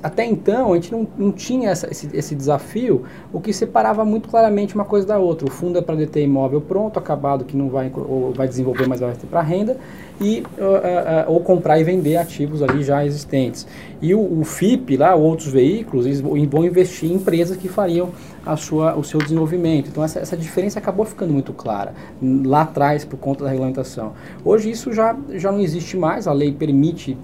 [0.01, 3.03] até então, a gente não, não tinha essa, esse, esse, desafio,
[3.33, 5.45] o que separava muito claramente uma coisa da outra.
[5.45, 9.01] O fundo é para deter imóvel pronto, acabado, que não vai, ou vai desenvolver, mas
[9.01, 9.77] vai ter para renda,
[10.19, 13.67] e, uh, uh, ou comprar e vender ativos ali já existentes.
[14.01, 18.11] E o, o FIP, lá, outros veículos, eles vão investir em empresas que fariam
[18.45, 19.89] a sua, o seu desenvolvimento.
[19.89, 24.13] Então, essa, essa diferença acabou ficando muito clara lá atrás, por conta da regulamentação.
[24.43, 27.17] Hoje, isso já, já não existe mais, a lei permite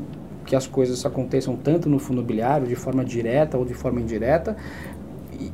[0.52, 4.58] que as coisas aconteçam tanto no fundo imobiliário, de forma direta ou de forma indireta,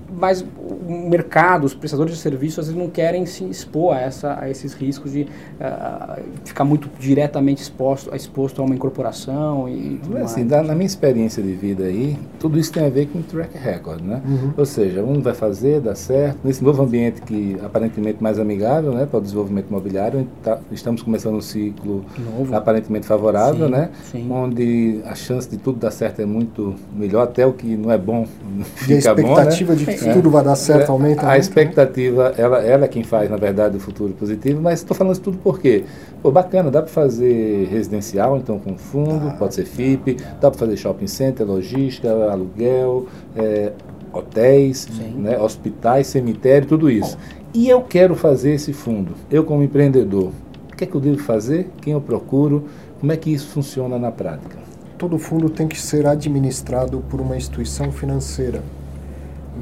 [0.10, 4.38] mas o mercado, os prestadores de serviços, às vezes não querem se expor a, essa,
[4.40, 9.68] a esses riscos de uh, ficar muito diretamente exposto, exposto a uma incorporação.
[9.70, 13.08] E é assim, da, na minha experiência de vida aí, tudo isso tem a ver
[13.08, 14.22] com track record, né?
[14.26, 14.54] Uhum.
[14.58, 16.40] Ou seja, um vai fazer, dá certo.
[16.44, 21.36] Nesse novo ambiente que aparentemente mais amigável né, para o desenvolvimento imobiliário, tá, estamos começando
[21.36, 22.56] um ciclo novo.
[22.56, 23.90] aparentemente favorável, sim, né?
[24.12, 24.32] Sim.
[24.32, 27.98] Onde a chance de tudo dar certo é muito melhor, até o que não é
[27.98, 28.26] bom
[28.76, 29.52] fica bom, né?
[29.78, 30.14] De que é.
[30.14, 31.28] tudo vai dar certo aumenta.
[31.28, 35.14] A expectativa, ela, ela é quem faz, na verdade, o futuro positivo, mas estou falando
[35.14, 35.86] isso tudo porque,
[36.22, 40.60] pô, bacana, dá para fazer residencial, então com fundo, ah, pode ser FIP, dá para
[40.60, 43.06] fazer shopping center, logística, aluguel,
[43.36, 43.72] é,
[44.12, 47.18] hotéis, né, hospitais, cemitério, tudo isso.
[47.54, 50.32] E eu quero fazer esse fundo, eu como empreendedor,
[50.72, 51.70] o que é que eu devo fazer?
[51.82, 52.66] Quem eu procuro?
[53.00, 54.58] Como é que isso funciona na prática?
[54.98, 58.62] Todo fundo tem que ser administrado por uma instituição financeira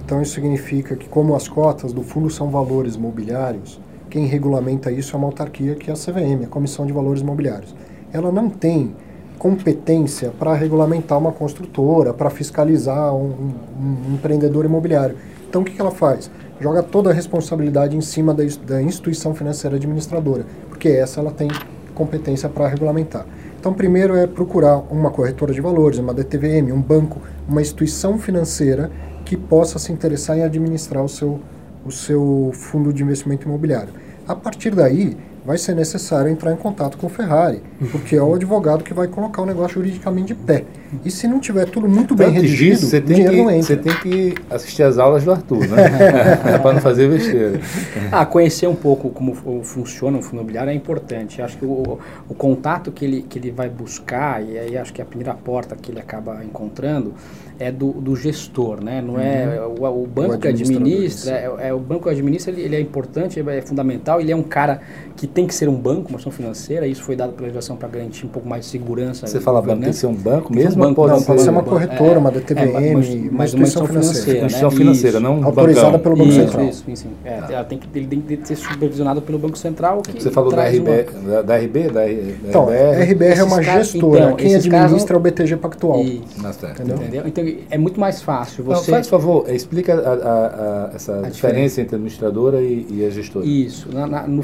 [0.04, 3.80] então isso significa que como as cotas do fundo são valores mobiliários,
[4.10, 7.76] quem regulamenta isso é uma autarquia que é a CVM, a Comissão de Valores Mobiliários.
[8.14, 8.96] Ela não tem
[9.38, 15.18] competência para regulamentar uma construtora, para fiscalizar um, um, um, empreendedor imobiliário.
[15.48, 16.32] Então, o que, que ela faz?
[16.60, 21.50] Joga toda a responsabilidade em cima da, da instituição financeira administradora, porque essa ela tem
[21.94, 23.26] competência para regulamentar.
[23.60, 28.92] Então, primeiro é procurar uma corretora de valores, uma DTVM, um banco, uma instituição financeira
[29.26, 31.42] que possa se interessar em administrar o seu,
[31.84, 33.94] o seu fundo de investimento imobiliário.
[34.28, 37.62] A partir daí, vai ser necessário entrar em contato com o Ferrari,
[37.92, 40.64] porque é o advogado que vai colocar o negócio juridicamente de pé.
[41.04, 43.64] E se não tiver tudo muito bem redigido, você tem dinheiro que, não entra.
[43.64, 46.38] Você tem que assistir às aulas do Arthur, né?
[46.62, 47.60] para não fazer besteira.
[48.12, 51.40] Ah, conhecer um pouco como funciona o fundo imobiliário é importante.
[51.44, 55.02] Acho que o, o contato que ele, que ele vai buscar, e aí acho que
[55.02, 57.14] a primeira porta que ele acaba encontrando,
[57.60, 59.02] é do, do gestor, né?
[59.02, 59.76] Não é uhum.
[59.80, 62.80] o, o, banco o que administra, é, é, o banco que administra, ele, ele, é
[62.80, 64.82] importante, é fundamental, ele é um cara
[65.16, 67.88] que tem que ser um banco, uma ação financeira, isso foi dado pela legislação para
[67.88, 69.26] garantir um pouco mais de segurança.
[69.26, 70.84] Você fala banco, tem que ser um banco mesmo?
[70.84, 73.54] Um banco, pode, não, ser, pode ser uma corretora, é, uma DTVM, é, mas, mas
[73.54, 74.40] uma instituição financeira.
[74.40, 76.66] Uma instituição financeira, não um Autorizada pelo Banco isso, Central.
[76.66, 77.48] Isso, isso, é, ah.
[77.50, 80.02] ela tem que, ele tem que ser supervisionado pelo Banco Central.
[80.02, 81.90] Que Você falou da RB, da, da RB?
[81.90, 86.02] Da, então, a RBR é uma gestora, então, quem administra é o BTG Pactual.
[86.02, 87.24] Entendeu?
[87.26, 88.64] Então é muito mais fácil.
[88.64, 88.92] Você...
[88.92, 93.06] Não, faz favor, explica a, a, a, essa a diferença entre a administradora e, e
[93.06, 93.46] a gestora.
[93.46, 93.94] Isso.
[93.94, 94.44] Na, na, no,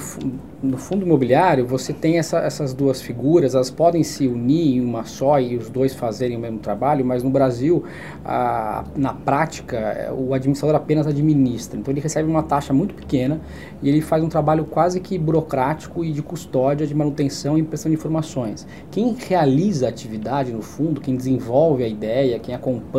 [0.62, 5.04] no fundo imobiliário, você tem essa, essas duas figuras, elas podem se unir em uma
[5.06, 7.84] só e os dois fazerem o mesmo trabalho, mas no Brasil,
[8.24, 11.80] a, na prática, o administrador apenas administra.
[11.80, 13.42] Então ele recebe uma taxa muito pequena
[13.82, 17.90] e ele faz um trabalho quase que burocrático e de custódia, de manutenção e impressão
[17.90, 18.68] de informações.
[18.90, 22.91] Quem realiza a atividade no fundo, quem desenvolve a ideia, quem acompanha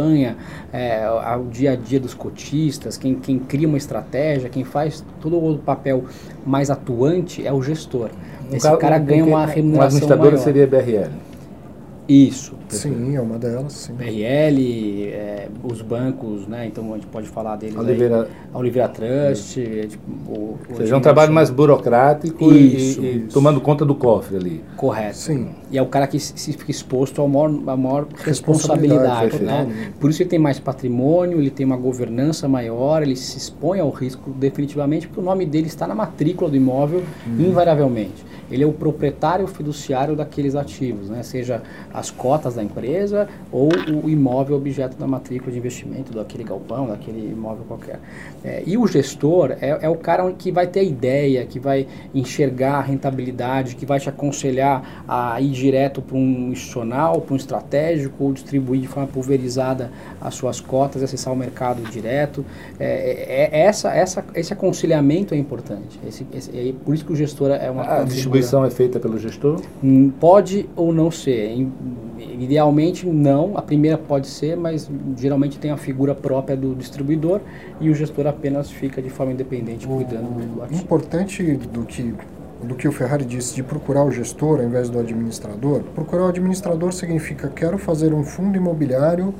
[0.72, 5.36] é, o dia a dia dos cotistas, quem, quem cria uma estratégia, quem faz todo
[5.36, 6.04] o papel
[6.44, 8.10] mais atuante é o gestor.
[8.50, 10.44] Esse cara, cara ganha uma remuneração Uma administradora maior.
[10.44, 11.31] seria BRL.
[12.08, 12.54] Isso.
[12.68, 13.72] Sim, é uma delas.
[13.72, 13.94] Sim.
[13.94, 16.66] BRL, é, os bancos, né?
[16.66, 18.28] Então a gente pode falar deles Oliveira, aí.
[18.52, 19.60] A Oliveira Trust.
[19.60, 23.84] É, tipo, o, o seja, é um trabalho mais burocrático isso, e, e tomando conta
[23.84, 24.64] do cofre ali.
[24.76, 25.16] Correto.
[25.16, 25.50] Sim.
[25.70, 29.42] E é o cara que se fica exposto a maior, a maior responsabilidade.
[29.42, 29.92] né?
[30.00, 33.90] Por isso ele tem mais patrimônio, ele tem uma governança maior, ele se expõe ao
[33.90, 37.36] risco definitivamente, porque o nome dele está na matrícula do imóvel, hum.
[37.38, 41.22] invariavelmente ele é o proprietário fiduciário daqueles ativos, né?
[41.22, 41.62] seja
[41.92, 43.68] as cotas da empresa ou
[44.02, 48.00] o imóvel objeto da matrícula de investimento daquele galpão, daquele imóvel qualquer.
[48.44, 51.86] É, e o gestor é, é, o cara que vai ter a ideia, que vai
[52.14, 57.36] enxergar a rentabilidade, que vai te aconselhar a ir direto para um institucional, para um
[57.36, 59.90] estratégico ou distribuir de forma pulverizada
[60.20, 62.44] as suas cotas, acessar o mercado direto.
[62.78, 66.00] É, é, é essa, essa, esse aconselhamento é importante.
[66.06, 67.82] Esse, esse, é por isso que o gestor é uma.
[67.82, 69.60] A distribuição é feita pelo gestor?
[69.82, 71.54] Hum, pode ou não ser.
[72.18, 77.40] Idealmente não, a primeira pode ser, mas geralmente tem a figura própria do distribuidor
[77.80, 80.82] e o gestor apenas fica de forma independente cuidando do ativo.
[80.82, 82.14] importante do que
[82.62, 86.28] do que o Ferrari disse de procurar o gestor ao invés do administrador, procurar o
[86.28, 89.34] administrador significa quero fazer um fundo imobiliário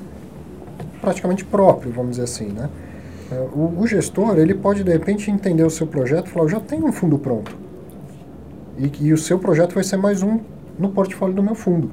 [1.01, 2.69] praticamente próprio, vamos dizer assim, né?
[3.31, 6.49] É, o, o gestor ele pode de repente entender o seu projeto e falar, eu
[6.49, 7.57] já tenho um fundo pronto
[8.83, 10.41] e, e o seu projeto vai ser mais um
[10.79, 11.91] no portfólio do meu fundo.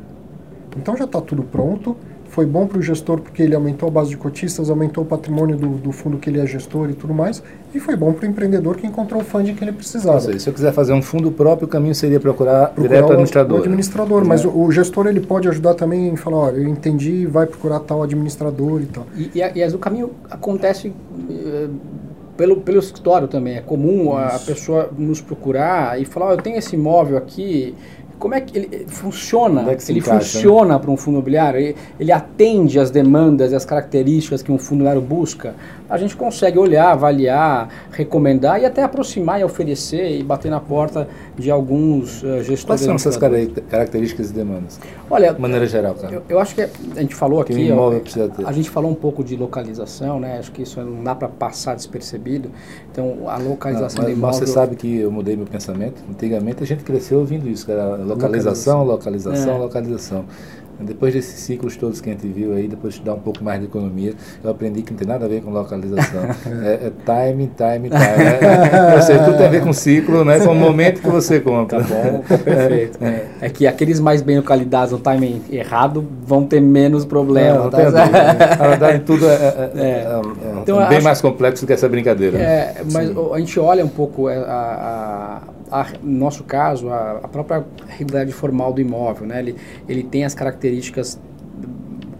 [0.76, 1.96] Então já está tudo pronto.
[2.30, 5.58] Foi bom para o gestor porque ele aumentou a base de cotistas, aumentou o patrimônio
[5.58, 7.42] do, do fundo que ele é gestor e tudo mais.
[7.74, 10.20] E foi bom para o empreendedor que encontrou o funding que ele precisava.
[10.20, 13.12] Seja, se eu quiser fazer um fundo próprio, o caminho seria procurar, procurar direto o
[13.14, 13.58] administrador.
[13.58, 17.26] O administrador, mas o, o, gestor ele pode ajudar também em falar, olha, eu entendi,
[17.26, 19.08] vai procurar tal administrador e tal.
[19.16, 21.70] E, e, e o caminho acontece uh,
[22.40, 23.58] pelo, pelo escritório também.
[23.58, 27.76] É comum a, a pessoa nos procurar e falar, oh, eu tenho esse imóvel aqui,
[28.18, 29.70] como é que ele funciona?
[29.70, 30.22] É que ele encaixa, né?
[30.22, 30.80] funciona né?
[30.80, 31.60] para um fundo imobiliário?
[31.60, 35.54] Ele, ele, atende às demandas e às características que um fundo imobiliário busca?
[35.90, 41.08] A gente consegue olhar, avaliar, recomendar e até aproximar e oferecer e bater na porta
[41.38, 42.64] de alguns uh, gestores.
[42.64, 44.80] Quais são essas características e demandas?
[45.10, 46.14] Olha, de maneira geral, cara.
[46.14, 47.92] Eu, eu, acho que a gente falou aqui, ó,
[48.46, 50.38] a gente falou um pouco de localização, né?
[50.40, 52.52] Acho que isso não dá para passar despercebido.
[52.92, 54.40] Então, a localização não, mas, do imóvel...
[54.40, 56.02] Mas você sabe que eu mudei meu pensamento.
[56.10, 59.58] Antigamente a gente cresceu ouvindo isso, cara Localização, localização, é.
[59.58, 60.26] localização.
[60.80, 63.60] Depois desses ciclos todos que a gente viu aí, depois de estudar um pouco mais
[63.60, 64.14] de economia,
[64.44, 66.24] eu aprendi que não tem nada a ver com localização.
[66.64, 68.00] é, é time, time, time.
[68.00, 70.40] É, ou seja, tudo tem a ver com ciclo, né?
[70.40, 71.84] com o momento que você compra.
[71.84, 73.00] Tá bom, tá perfeito.
[73.10, 77.64] É, é, que aqueles mais bem localizados no timing errado vão ter menos problema.
[77.64, 77.78] Não, tá?
[77.84, 80.22] não Na verdade, tudo é, é, é, é
[80.62, 82.38] então, bem acho, mais complexo que essa brincadeira.
[82.38, 83.16] É, mas Sim.
[83.34, 85.42] a gente olha um pouco a, a
[85.72, 89.40] a, no nosso caso, a, a própria realidade formal do imóvel, né?
[89.40, 89.56] ele,
[89.88, 91.20] ele tem as características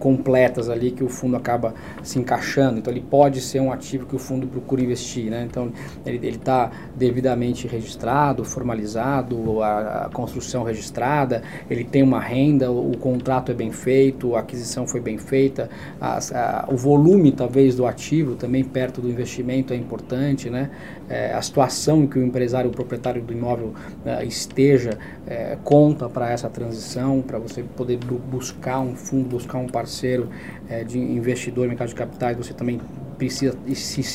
[0.00, 2.78] completas ali que o fundo acaba se encaixando.
[2.78, 5.30] Então ele pode ser um ativo que o fundo procura investir.
[5.30, 5.46] Né?
[5.48, 5.70] Então
[6.04, 12.96] ele está devidamente registrado, formalizado, a, a, construção registrada, ele tem uma renda, o, o,
[12.96, 15.68] contrato é bem feito, a aquisição foi bem feita,
[16.00, 20.48] as, a, o volume talvez do ativo também perto do investimento é importante.
[20.48, 20.70] Né?
[21.10, 23.74] É, a situação em que o empresário, o proprietário do imóvel
[24.06, 24.96] é, esteja
[25.26, 30.28] é, conta para essa transição, para você poder buscar um fundo, buscar um parceiro parceiro
[30.68, 32.80] é, de investidor no mercado de capitais, você também
[33.18, 33.54] precisa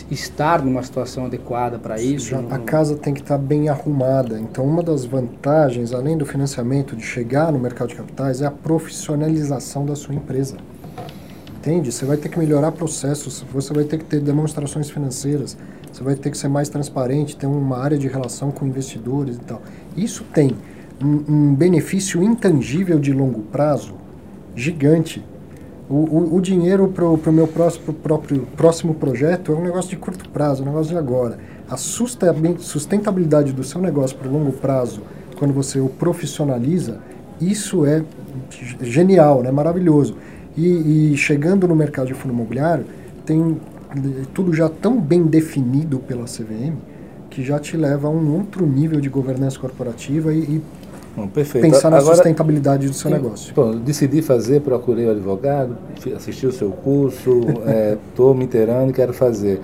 [0.09, 2.29] estar numa situação adequada para isso.
[2.29, 4.39] Já, a casa tem que estar bem arrumada.
[4.39, 8.51] Então, uma das vantagens, além do financiamento, de chegar no mercado de capitais, é a
[8.51, 10.55] profissionalização da sua empresa.
[11.57, 11.91] Entende?
[11.91, 15.57] Você vai ter que melhorar processos, você vai ter que ter demonstrações financeiras,
[15.91, 19.39] você vai ter que ser mais transparente, ter uma área de relação com investidores e
[19.39, 19.61] tal.
[19.95, 20.55] Isso tem
[21.03, 23.95] um, um benefício intangível de longo prazo
[24.55, 25.23] gigante
[25.89, 29.97] o, o, o dinheiro para o meu próximo, próprio, próximo projeto é um negócio de
[29.97, 31.37] curto prazo, um negócio de agora.
[31.69, 35.01] A sustentabilidade do seu negócio para o longo prazo,
[35.37, 36.99] quando você o profissionaliza,
[37.39, 38.03] isso é
[38.81, 39.51] genial, né?
[39.51, 40.15] maravilhoso.
[40.57, 42.85] E, e chegando no mercado de fundo imobiliário,
[43.25, 43.59] tem
[44.33, 46.75] tudo já tão bem definido pela CVM
[47.29, 50.61] que já te leva a um outro nível de governança corporativa e, e
[51.15, 53.53] Bom, pensar na Agora, sustentabilidade do seu eu, negócio.
[53.55, 55.77] Bom, decidi fazer, procurei o advogado,
[56.13, 57.39] assisti o seu curso,
[58.09, 59.61] estou é, me inteirando e quero fazer.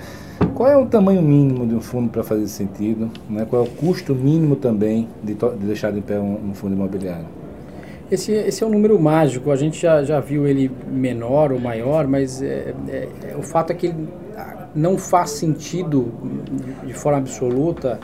[0.56, 3.12] Qual é o tamanho mínimo de um fundo para fazer sentido?
[3.30, 3.46] Né?
[3.50, 7.26] Qual é o custo mínimo também de, de deixar de pé um, um, fundo imobiliário?
[8.10, 12.08] Esse, esse é um número mágico, a gente já, já viu ele menor ou maior,
[12.08, 14.08] mas é, é, é o fato é que ele
[14.74, 16.12] não faz sentido
[16.86, 18.00] de forma absoluta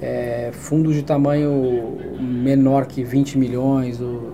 [0.00, 4.32] é, fundos de tamanho menor que 20 milhões ou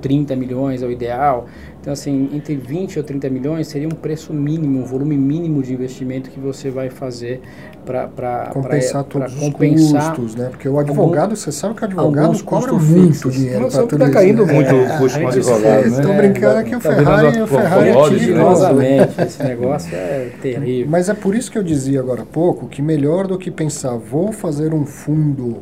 [0.00, 1.46] 30 milhões é o ideal.
[1.80, 5.72] Então, assim, entre 20 ou 30 milhões seria um preço mínimo, um volume mínimo de
[5.72, 7.40] investimento que você vai fazer
[7.86, 10.48] para compensar pra, todos pra compensar os custos, né?
[10.50, 14.10] Porque o advogado, algum, você sabe que o advogado cobra muito dinheiro para tudo tá
[14.10, 14.54] caindo isso, né?
[14.54, 15.98] muito é, o custo com advogado, né?
[15.98, 19.22] Estou brincando é, que o tá Ferrari, o Ferrari é tiro.
[19.24, 20.90] Esse negócio é terrível.
[20.90, 23.96] Mas é por isso que eu dizia agora há pouco que melhor do que pensar,
[23.96, 25.58] vou fazer um fundo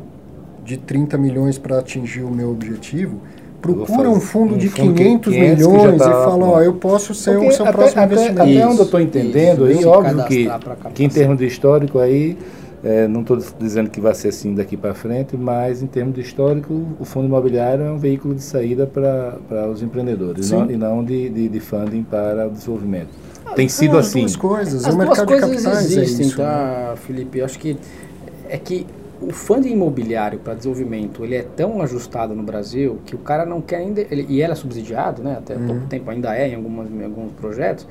[0.65, 3.21] de 30 milhões para atingir o meu objetivo,
[3.61, 7.13] procura um fundo um de fundo 500, 500 milhões tá, e fala, ó, eu posso
[7.13, 8.41] ser o seu até, próximo até, investimento.
[8.41, 10.47] Até onde eu estou entendendo, isso, aí, óbvio que,
[10.93, 12.37] que em termos de histórico aí,
[12.83, 16.21] é, não estou dizendo que vai ser assim daqui para frente, mas em termos de
[16.21, 21.03] histórico, o fundo imobiliário é um veículo de saída para os empreendedores não, e não
[21.03, 23.09] de, de, de, funding para o desenvolvimento.
[23.55, 24.25] Tem ah, sido assim.
[24.25, 24.85] As duas coisas.
[24.85, 26.95] As o duas mercado coisas de capitais existem, é isso, tá, né?
[26.97, 27.39] Felipe?
[27.39, 27.77] Eu acho que
[28.49, 28.85] é que
[29.21, 33.61] o fundo imobiliário para desenvolvimento ele é tão ajustado no Brasil que o cara não
[33.61, 35.67] quer ainda ele, e ele é subsidiado né até uhum.
[35.67, 37.87] pouco tempo ainda é em, algumas, em alguns projetos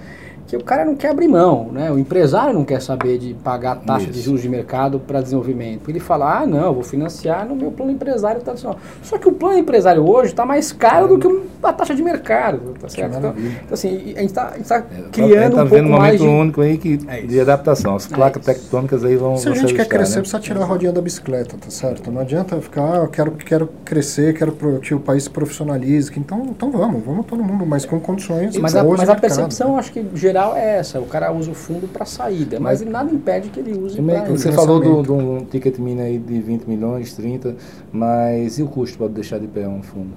[0.46, 1.90] que o cara não quer abrir mão, né?
[1.90, 4.12] O empresário não quer saber de pagar taxa Isso.
[4.12, 5.88] de juros de mercado para desenvolvimento.
[5.88, 8.78] Ele fala, ah, não, vou financiar no meu plano empresário tradicional.
[9.02, 12.74] Só que o plano empresário hoje está mais caro do que a taxa de mercado,
[12.80, 13.16] tá certo?
[13.18, 16.26] Então, então, assim, a gente está tá é, criando tá um pouco um mais de...
[16.26, 17.96] único aí que, é de adaptação.
[17.96, 20.20] As placas é tectônicas aí vão Se a gente quer crescer, né?
[20.20, 22.10] precisa tirar a rodinha da bicicleta, tá certo?
[22.10, 26.12] Não adianta ficar, ah, eu quero, quero crescer, quero que o país se profissionalize.
[26.16, 29.78] Então, então vamos, vamos todo mundo, mas com condições Mas a, mas a percepção, né?
[29.78, 30.00] acho que
[30.36, 31.00] geral é essa.
[31.00, 34.24] O cara usa o fundo para saída, mas, mas nada impede que ele use para
[34.24, 37.56] Você falou de do, um ticket mini aí de 20 milhões, 30,
[37.90, 40.10] mas e o custo para deixar de pé um fundo?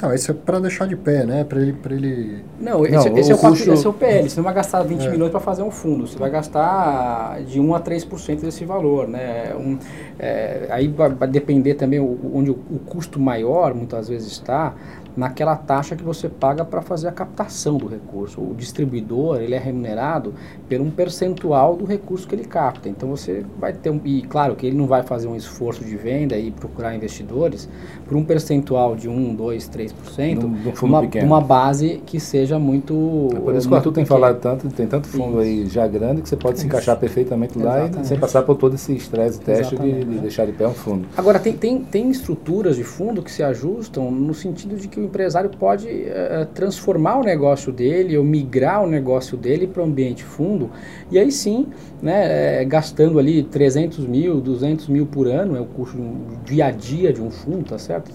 [0.00, 1.42] Não, esse é para deixar de pé, né?
[1.42, 2.44] Para ele, pra ele.
[2.60, 3.72] Não, esse, não, esse, é o custo...
[3.72, 4.28] esse é o PL.
[4.28, 5.10] Você não vai gastar 20 é.
[5.10, 6.06] milhões para fazer um fundo.
[6.06, 9.54] Você vai gastar de 1 a 3% desse valor, né?
[9.56, 9.78] Um,
[10.18, 14.74] é, aí vai, depender também onde o, o custo maior muitas vezes está
[15.16, 18.40] naquela taxa que você paga para fazer a captação do recurso.
[18.40, 20.34] O distribuidor ele é remunerado
[20.68, 22.88] por um percentual do recurso que ele capta.
[22.88, 25.96] Então você vai ter um, e claro que ele não vai fazer um esforço de
[25.96, 27.68] venda e procurar investidores
[28.06, 31.26] por um percentual de 1, 2, 3%, no, no fundo uma, pequeno.
[31.26, 34.86] uma base que seja muito é por isso que o Arthur tem falado tanto, tem
[34.86, 35.62] tanto fundo isso.
[35.62, 36.62] aí já grande que você pode isso.
[36.62, 38.04] se encaixar perfeitamente lá Exatamente.
[38.04, 41.06] e sem passar por todo esse estresse teste de, de, deixar de pé um fundo.
[41.16, 45.05] Agora tem, tem, tem estruturas de fundo que se ajustam no sentido de que o
[45.06, 50.24] empresário pode uh, transformar o negócio dele ou migrar o negócio dele para o ambiente
[50.24, 50.70] fundo
[51.10, 51.68] e aí sim,
[52.02, 56.66] né, é, gastando ali 300 mil, 200 mil por ano, é o custo um, dia
[56.66, 58.10] a dia de um fundo, tá certo?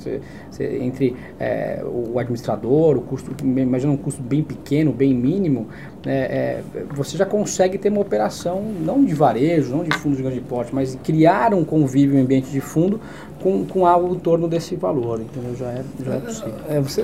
[0.60, 5.68] Entre é, o administrador, o custo, imagina um custo bem pequeno, bem mínimo,
[6.06, 6.62] é,
[6.94, 10.74] você já consegue ter uma operação não de varejo, não de fundos de grande porte,
[10.74, 13.00] mas criar um convívio em ambiente de fundo
[13.42, 15.56] com, com algo em torno desse valor, entendeu?
[15.56, 16.54] Já é, já é possível.
[16.70, 17.04] É, você,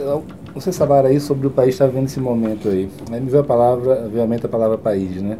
[0.54, 2.90] você falaram aí sobre o país estar vendo esse momento aí.
[3.12, 5.38] Aí me veio a palavra, veio a mente a palavra país, né?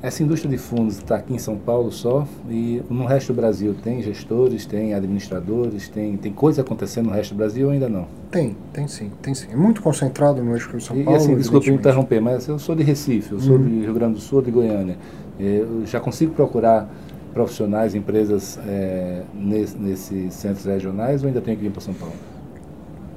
[0.00, 3.74] Essa indústria de fundos está aqui em São Paulo só e no resto do Brasil
[3.82, 8.06] tem gestores, tem administradores, tem, tem coisa acontecendo no resto do Brasil ou ainda não?
[8.30, 9.48] Tem, tem sim, tem sim.
[9.50, 11.18] É muito concentrado no eixo de São Paulo.
[11.18, 13.64] E assim, desculpe me interromper, mas eu sou de Recife, eu sou uhum.
[13.64, 14.96] de Rio Grande do Sul, de Goiânia.
[15.36, 16.88] Eu já consigo procurar
[17.32, 22.14] profissionais, empresas é, nesse, nesses centros regionais ou ainda tem que vir para São Paulo?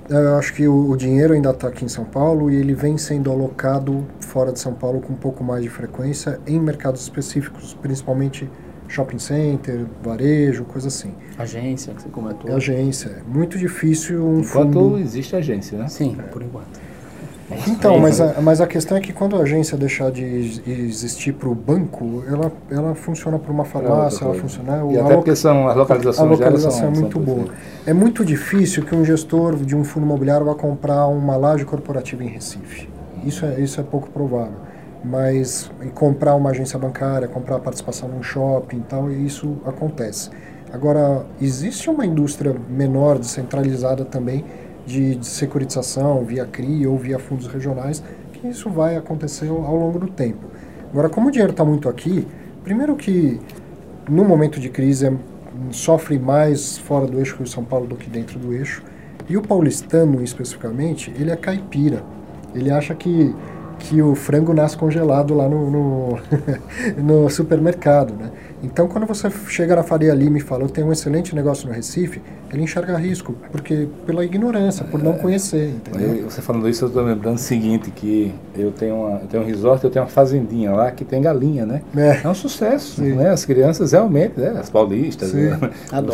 [0.09, 2.97] Eu acho que o, o dinheiro ainda está aqui em São Paulo e ele vem
[2.97, 7.73] sendo alocado fora de São Paulo com um pouco mais de frequência em mercados específicos,
[7.81, 8.49] principalmente
[8.89, 11.13] shopping center, varejo, coisa assim.
[11.37, 12.53] Agência, que você comentou.
[12.53, 13.09] Agência.
[13.09, 14.97] É muito difícil um enquanto fundo...
[14.99, 15.87] existe agência, né?
[15.87, 16.23] Sim, é.
[16.23, 16.90] por enquanto.
[17.67, 20.23] Então, mas a, mas a questão é que quando a agência deixar de
[20.67, 24.83] existir para o banco, ela, ela funciona para uma farmácia, ela funciona...
[24.91, 27.45] E até porque são, as localizações A localização são, é muito boa.
[27.85, 32.23] É muito difícil que um gestor de um fundo imobiliário vá comprar uma laje corporativa
[32.23, 32.89] em Recife.
[33.23, 34.57] Isso é, isso é pouco provável.
[35.03, 40.29] Mas comprar uma agência bancária, comprar participação num shopping e tal, isso acontece.
[40.71, 44.45] Agora, existe uma indústria menor, descentralizada também,
[44.85, 48.03] de, de securitização via CRI ou via fundos regionais,
[48.33, 50.47] que isso vai acontecer ao, longo do tempo.
[50.91, 52.27] Agora, como o dinheiro está muito aqui,
[52.63, 53.39] primeiro que
[54.09, 55.13] no momento de crise é,
[55.71, 58.83] sofre mais fora do eixo Rio São Paulo do que dentro do eixo,
[59.29, 62.03] e o paulistano especificamente, ele é caipira.
[62.53, 63.33] Ele acha que,
[63.79, 66.19] que o frango nasce congelado lá no, no,
[66.97, 68.31] no supermercado, né?
[68.63, 71.73] Então, quando você chega na Faria Lima e fala, eu tenho um excelente negócio no
[71.73, 72.21] Recife,
[72.53, 76.29] ele enxerga risco, porque pela ignorância, por não conhecer, entendeu?
[76.29, 79.45] Você falando isso, eu estou lembrando o seguinte, que eu tenho, uma, eu tenho um
[79.45, 81.81] resort, eu tenho uma fazendinha lá que tem galinha, né?
[81.95, 83.13] É, é um sucesso, Sim.
[83.13, 83.29] né?
[83.29, 84.55] As crianças realmente, né?
[84.59, 85.57] as paulistas, né?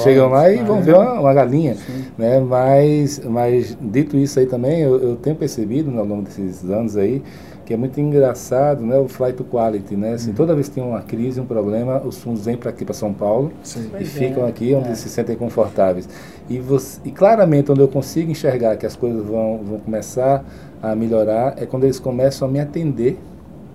[0.04, 2.06] chegam lá e vão ver uma, uma galinha, Sim.
[2.18, 2.40] né?
[2.40, 7.22] Mas, mas, dito isso aí também, eu, eu tenho percebido ao longo desses anos aí,
[7.68, 10.14] que é muito engraçado, né, o flight to quality, né?
[10.14, 10.36] Assim, uhum.
[10.38, 13.14] toda vez que tem uma crise, um problema, os fundos vêm para aqui para São
[13.14, 13.92] Paulo Sim.
[14.00, 14.50] e ficam é.
[14.50, 14.96] aqui onde é.
[14.96, 16.08] se sentem confortáveis.
[16.50, 20.46] E, você, e claramente onde eu consigo enxergar que as coisas vão, vão começar
[20.82, 23.20] a melhorar é quando eles começam a me atender,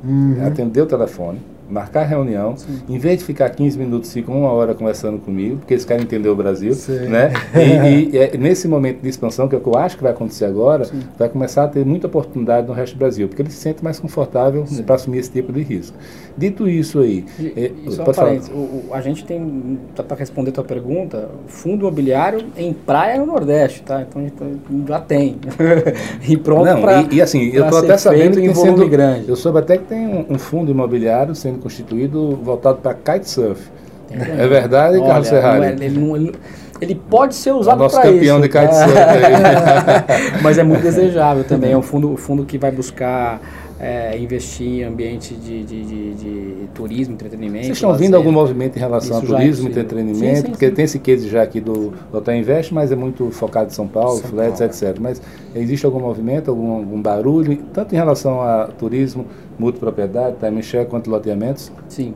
[0.03, 0.39] uhum.
[0.43, 2.83] atender o telefone marcar reunião, Sim.
[2.89, 6.29] em vez de ficar 15 minutos, ficam uma hora conversando comigo, porque eles querem entender
[6.29, 7.09] o Brasil, Sim.
[7.09, 7.33] né?
[7.63, 10.13] E, e é, nesse momento de expansão, que é o que eu acho que vai
[10.13, 11.01] acontecer agora, Sim.
[11.19, 13.99] vai começar a ter muita oportunidade no resto do Brasil, porque eles se sentem mais
[13.99, 15.97] confortável para assumir esse tipo de risco.
[16.37, 18.35] Dito isso aí, e, é, e pode falar.
[18.53, 23.27] O, o, a gente tem, para responder a tua pergunta, fundo imobiliário em praia no
[23.27, 24.03] Nordeste, tá?
[24.03, 24.27] Então
[24.87, 25.37] já tem.
[26.27, 29.29] e pronto para e, e assim, eu estou até sabendo que tem sendo grande.
[29.29, 33.71] Eu soube até que tem um, um fundo imobiliário sendo constituído voltado para kitesurf.
[34.11, 35.59] É verdade, Olha, Carlos Ferrari?
[35.59, 36.35] Não é, ele, não, ele,
[36.81, 37.97] ele, pode ser usado para isso.
[37.97, 38.93] Nosso campeão de kitesurf.
[40.43, 41.73] Mas é muito desejável também.
[41.73, 43.41] É um fundo, fundo que vai buscar
[43.83, 47.65] é, investir em ambiente de, de, de, de, turismo, entretenimento.
[47.65, 50.19] Vocês estão vendo algum movimento em relação Isso a é turismo, é entretenimento?
[50.19, 50.75] Sim, sim, porque sim.
[50.75, 54.21] tem esse case já aqui do Hotel Invest, mas é muito focado em São Paulo,
[54.21, 54.63] São Paulo.
[54.63, 54.97] etc.
[55.01, 55.21] Mas
[55.53, 59.27] existe algum movimento, algum, algum, barulho, tanto em relação a turismo,
[59.59, 61.73] multipropriedade, time share, quanto loteamentos?
[61.89, 62.15] Sim.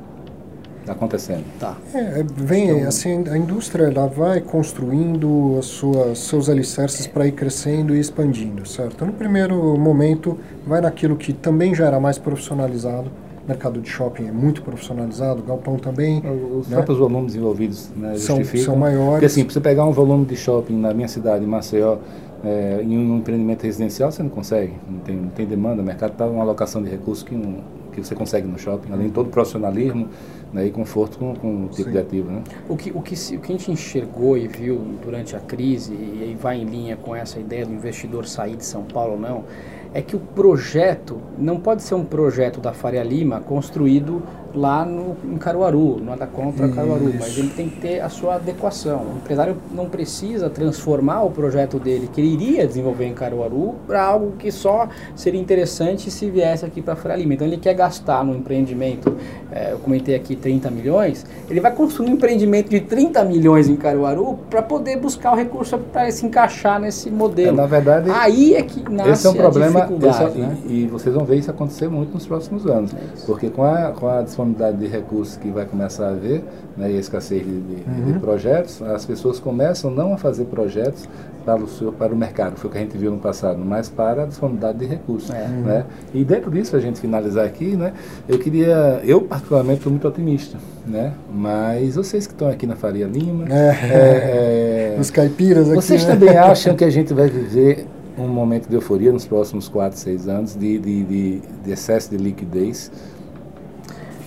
[0.86, 1.42] Está acontecendo.
[1.58, 1.76] Tá.
[1.92, 7.32] É, vem, então, assim, a indústria ela vai construindo as suas, seus alicerces para ir
[7.32, 9.04] crescendo e expandindo, certo?
[9.04, 13.10] No primeiro momento, vai naquilo que também já era mais profissionalizado,
[13.48, 16.22] mercado de shopping é muito profissionalizado, galpão também.
[16.56, 16.76] Os né?
[16.76, 19.10] próprios volumes envolvidos né, são, são maiores.
[19.10, 21.98] Porque assim, para você pegar um volume de shopping na minha cidade, em Maceió,
[22.44, 24.74] é, em um empreendimento residencial, você não consegue.
[24.88, 27.58] Não tem, não tem demanda, o mercado está uma alocação de recursos que, um,
[27.92, 30.08] que você consegue no shopping, além de todo o profissionalismo
[30.56, 31.90] né, e conforto com, com o tipo Sim.
[31.92, 32.30] de ativo.
[32.30, 32.42] Né?
[32.68, 36.22] O, que, o, que, o que a gente enxergou e viu durante a crise, e
[36.22, 39.44] aí vai em linha com essa ideia do investidor sair de São Paulo ou não,
[39.92, 44.22] é que o projeto não pode ser um projeto da Faria Lima construído
[44.56, 49.04] lá no, em Caruaru, nada contra Caruaru, mas ele tem que ter a sua adequação.
[49.14, 54.02] O empresário não precisa transformar o projeto dele, que ele iria desenvolver em Caruaru, para
[54.02, 57.34] algo que só seria interessante se viesse aqui para Faria Lima.
[57.34, 59.16] Então ele quer gastar no empreendimento,
[59.52, 63.76] é, eu comentei aqui 30 milhões, ele vai construir um empreendimento de 30 milhões em
[63.76, 67.58] Caruaru para poder buscar o recurso para se encaixar nesse modelo.
[67.58, 70.56] É, na verdade, aí é que nasce esse é um problema, esse é, né?
[70.66, 73.92] e, e, vocês vão ver isso acontecer muito nos próximos anos, é porque com a,
[73.92, 76.44] com a disponibilidade de recursos que vai começar a haver,
[76.76, 78.12] né, e a escassez de, de, uhum.
[78.12, 81.08] de projetos, as pessoas começam não a fazer projetos
[81.44, 83.88] para o, seu, para o mercado, foi o que a gente viu no passado, mas
[83.88, 85.30] para a disponibilidade de recursos.
[85.30, 85.46] É.
[85.46, 85.84] Né?
[86.12, 87.92] E dentro disso, a gente finalizar aqui, né,
[88.28, 91.12] eu queria, eu particularmente estou muito otimista, né?
[91.32, 93.46] mas vocês que estão aqui na Faria Lima.
[93.48, 94.96] É, é.
[95.00, 96.12] os caipiras aqui, Vocês né?
[96.12, 97.86] também acham que a gente vai viver
[98.18, 102.16] um momento de euforia nos próximos 4, 6 anos, de, de, de, de excesso de
[102.16, 102.90] liquidez,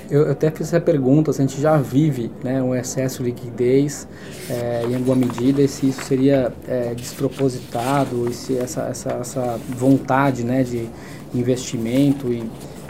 [0.09, 3.29] eu, eu, até fiz essa pergunta, se a gente já vive né, um excesso de
[3.29, 4.07] liquidez
[4.49, 9.59] é, em alguma medida, e se isso seria é, despropositado, e se essa, essa, essa
[9.69, 10.89] vontade né, de
[11.33, 12.43] investimento e,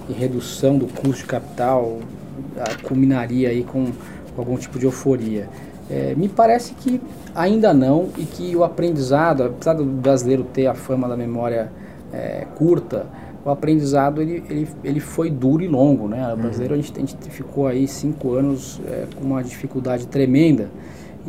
[0.08, 2.00] e redução do custo de capital
[2.58, 3.86] a, culminaria aí com,
[4.36, 5.50] com, algum tipo de euforia.
[5.90, 7.02] É, me parece que
[7.36, 11.72] ainda não, e que o aprendizado, apesar do brasileiro ter a fama da memória
[12.56, 13.06] curta,
[13.49, 16.26] o aprendizado ele, ele, ele foi duro e longo, né?
[16.27, 16.38] O uhum.
[16.38, 20.69] brasileiro a, gente, a gente ficou aí cinco anos é, com uma dificuldade tremenda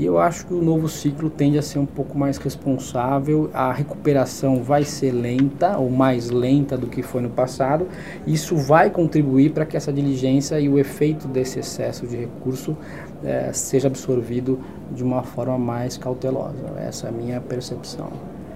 [0.01, 3.73] e eu acho que o novo ciclo tende a ser um pouco mais responsável, a
[3.73, 7.87] recuperação vai ser lenta ou mais lenta do que foi no passado.
[8.27, 12.77] Isso vai contribuir para que essa diligência e o efeito desse excesso de recurso
[13.23, 14.59] é, seja absorvido
[14.91, 16.57] de uma forma mais cautelosa.
[16.79, 18.11] Essa é a minha percepção.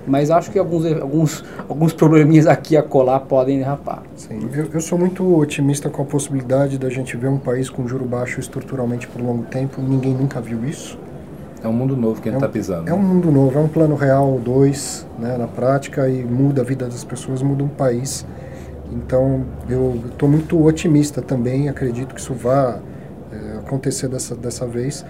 [0.06, 4.02] Mas acho que alguns, alguns, alguns probleminhas aqui a colar podem derrapar.
[4.16, 7.86] Sim, eu, eu sou muito otimista com a possibilidade da gente ver um país com
[7.88, 9.80] juro baixo estruturalmente por longo tempo.
[9.80, 10.98] Ninguém nunca viu isso.
[11.62, 12.90] É um mundo novo que a gente está é um, pisando.
[12.90, 16.64] É um mundo novo, é um plano real 2 né, na prática e muda a
[16.64, 18.26] vida das pessoas, muda um país.
[18.92, 22.78] Então eu estou muito otimista também, acredito que isso vá
[23.32, 25.06] é, acontecer dessa, dessa vez.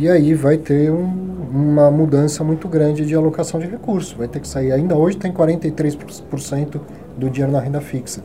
[0.00, 1.12] E aí vai ter um,
[1.52, 4.14] uma mudança muito grande de alocação de recursos.
[4.14, 4.72] Vai ter que sair.
[4.72, 6.80] Ainda hoje tem 43%
[7.18, 8.22] do dinheiro na renda fixa.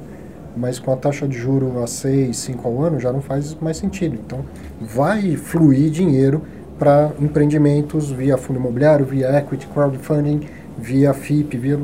[0.55, 3.75] Mas com a taxa de juro a 6, 5 ao ano já não faz mais
[3.75, 4.17] sentido.
[4.25, 4.39] Então
[4.79, 6.43] vai fluir dinheiro
[6.79, 10.47] para empreendimentos via fundo imobiliário, via equity crowdfunding,
[10.77, 11.77] via FIP, via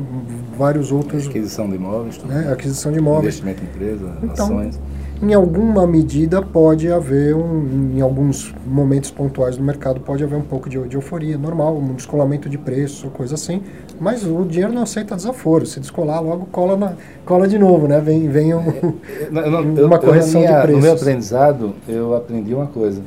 [0.56, 1.28] vários outros.
[1.28, 2.18] Aquisição de imóveis.
[2.24, 2.50] Né?
[2.50, 3.38] Aquisição de imóveis.
[3.38, 4.80] Investimento em empresa, então, ações
[5.22, 10.42] em alguma medida pode haver, um, em alguns momentos pontuais do mercado, pode haver um
[10.42, 13.62] pouco de, de euforia, normal, um descolamento de preço, coisa assim,
[14.00, 16.94] mas o dinheiro não aceita desaforo, se descolar logo cola, na,
[17.24, 18.00] cola de novo, né?
[18.00, 18.64] Vem, vem um,
[19.78, 20.82] é, uma correção eu, minha, de preços.
[20.82, 23.00] No meu aprendizado, eu aprendi uma coisa,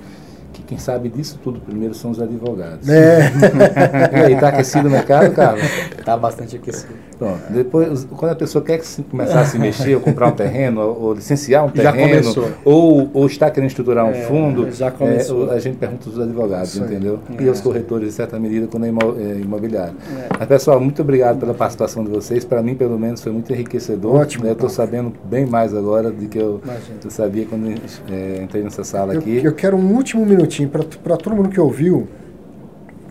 [0.66, 2.88] quem sabe disso tudo primeiro são os advogados.
[2.90, 3.32] É.
[4.12, 5.64] e aí, está aquecido o mercado, Carlos?
[5.98, 6.94] Está bastante aquecido.
[7.18, 7.42] Pronto.
[7.50, 11.66] Depois, quando a pessoa quer começar a se mexer, ou comprar um terreno, ou, licenciar
[11.66, 12.34] um terreno,
[12.64, 15.52] ou, ou está querendo estruturar um é, fundo, já começou.
[15.52, 17.20] É, a gente pergunta os advogados, entendeu?
[17.38, 17.44] É.
[17.44, 19.96] E os corretores, em certa medida, quando é, é imobiliário.
[20.18, 20.28] É.
[20.38, 22.44] Mas, pessoal, muito obrigado pela participação de vocês.
[22.44, 24.16] Para mim, pelo menos, foi muito enriquecedor.
[24.16, 24.44] Ótimo.
[24.44, 24.50] Né?
[24.50, 26.62] Eu estou sabendo bem mais agora do que eu,
[27.04, 27.68] eu sabia quando
[28.12, 29.42] é, entrei nessa sala eu, aqui.
[29.44, 32.08] Eu quero um último minutinho para todo mundo que ouviu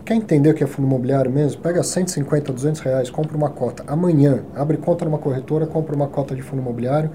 [0.05, 1.59] Quer entender o que é fundo imobiliário mesmo?
[1.63, 3.83] Pega 150, 200 reais, compra uma cota.
[3.87, 7.09] Amanhã, abre conta numa corretora, compra uma cota de fundo imobiliário,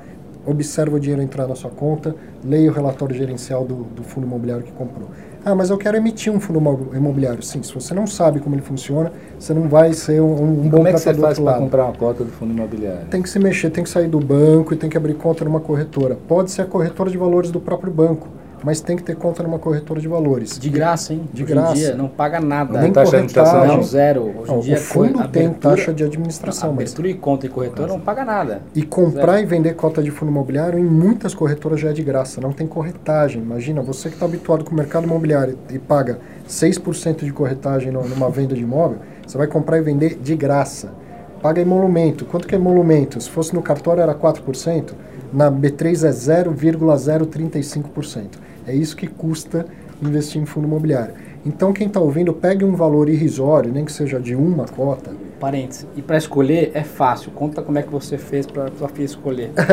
[0.45, 4.65] observa o dinheiro entrar na sua conta, leia o relatório gerencial do, do fundo imobiliário
[4.65, 5.09] que comprou.
[5.45, 6.59] Ah, mas eu quero emitir um fundo
[6.93, 7.41] imobiliário.
[7.45, 10.79] Sim, se você não sabe como ele funciona, você não vai ser um, um bom
[10.79, 13.07] Como é que você faz para comprar uma cota do fundo imobiliário?
[13.09, 15.61] Tem que se mexer, tem que sair do banco e tem que abrir conta numa
[15.61, 16.19] corretora.
[16.27, 19.59] Pode ser a corretora de valores do próprio banco mas tem que ter conta numa
[19.59, 20.59] corretora de valores.
[20.59, 21.29] De graça, hein?
[21.33, 21.75] De Hoje graça.
[21.75, 22.81] Dia, não paga nada.
[22.81, 23.67] Nem taxa de administração?
[23.67, 24.23] Não, zero.
[24.23, 26.71] Hoje não, dia, o fundo tem abertura, taxa de administração.
[26.71, 27.17] Abertura mas...
[27.17, 28.63] e conta e corretora não paga nada.
[28.75, 29.43] E comprar zero.
[29.43, 32.67] e vender cota de fundo imobiliário em muitas corretoras já é de graça, não tem
[32.67, 33.43] corretagem.
[33.43, 36.19] Imagina, você que está habituado com o mercado imobiliário e paga
[36.49, 40.93] 6% de corretagem numa venda de imóvel, você vai comprar e vender de graça.
[41.41, 42.27] Paga emolumento.
[42.27, 43.19] Quanto que é emolumento?
[43.21, 44.93] Se fosse no cartório era 4%,
[45.33, 48.50] na B3 é 0,035%.
[48.67, 49.67] É isso que custa
[50.03, 51.15] investir em fundo imobiliário.
[51.45, 55.11] Então, quem está ouvindo, pegue um valor irrisório, nem que seja de uma cota.
[55.39, 55.87] Parênteses.
[55.97, 57.31] E para escolher é fácil.
[57.31, 59.51] Conta como é que você fez para sua filha escolher.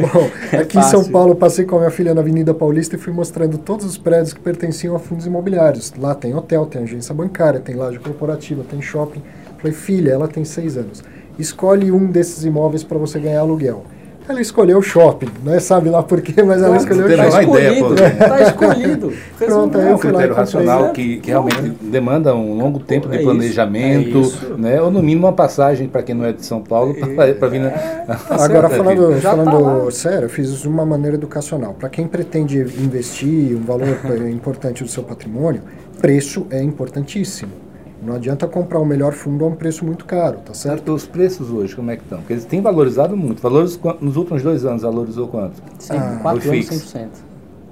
[0.00, 0.98] Bom, é aqui fácil.
[0.98, 3.86] em São Paulo, passei com a minha filha na Avenida Paulista e fui mostrando todos
[3.86, 5.92] os prédios que pertenciam a fundos imobiliários.
[5.96, 9.22] Lá tem hotel, tem agência bancária, tem laje corporativa, tem shopping.
[9.58, 11.04] Falei, filha, ela tem seis anos.
[11.38, 13.84] Escolhe um desses imóveis para você ganhar aluguel
[14.28, 17.30] Ela escolheu o shopping, não sabe lá por quê, mas ela Não, escolheu o Tá
[17.30, 17.50] shopping.
[17.50, 17.94] ideia, pô.
[17.94, 19.12] escolhido, tá escolhido.
[19.38, 23.24] Pronto, É um critério racional que, que realmente demanda um longo tempo de É isso,
[23.30, 24.54] planejamento, é isso.
[24.58, 24.82] né?
[24.82, 26.94] ou no mínimo uma passagem para quem não é de São Paulo
[27.38, 27.60] para vir.
[27.60, 27.68] Na...
[28.28, 29.90] Agora, Certo, falando, tá falando lá.
[29.92, 31.74] sério, eu fiz de uma maneira educacional.
[31.78, 33.86] Para quem pretende investir um valor
[34.28, 35.62] importante do seu patrimônio,
[36.00, 37.52] preço é importantíssimo.
[38.02, 40.92] Não adianta comprar o melhor fundo a um preço muito caro, tá certo?
[40.92, 42.18] Os preços hoje, como é que estão?
[42.18, 43.40] Porque eles têm valorizado muito.
[43.40, 45.62] Valores, nos últimos dois anos, valorizou quanto?
[45.78, 46.98] Sim, Ah, 4 foi anos fixo.
[46.98, 47.08] 100%.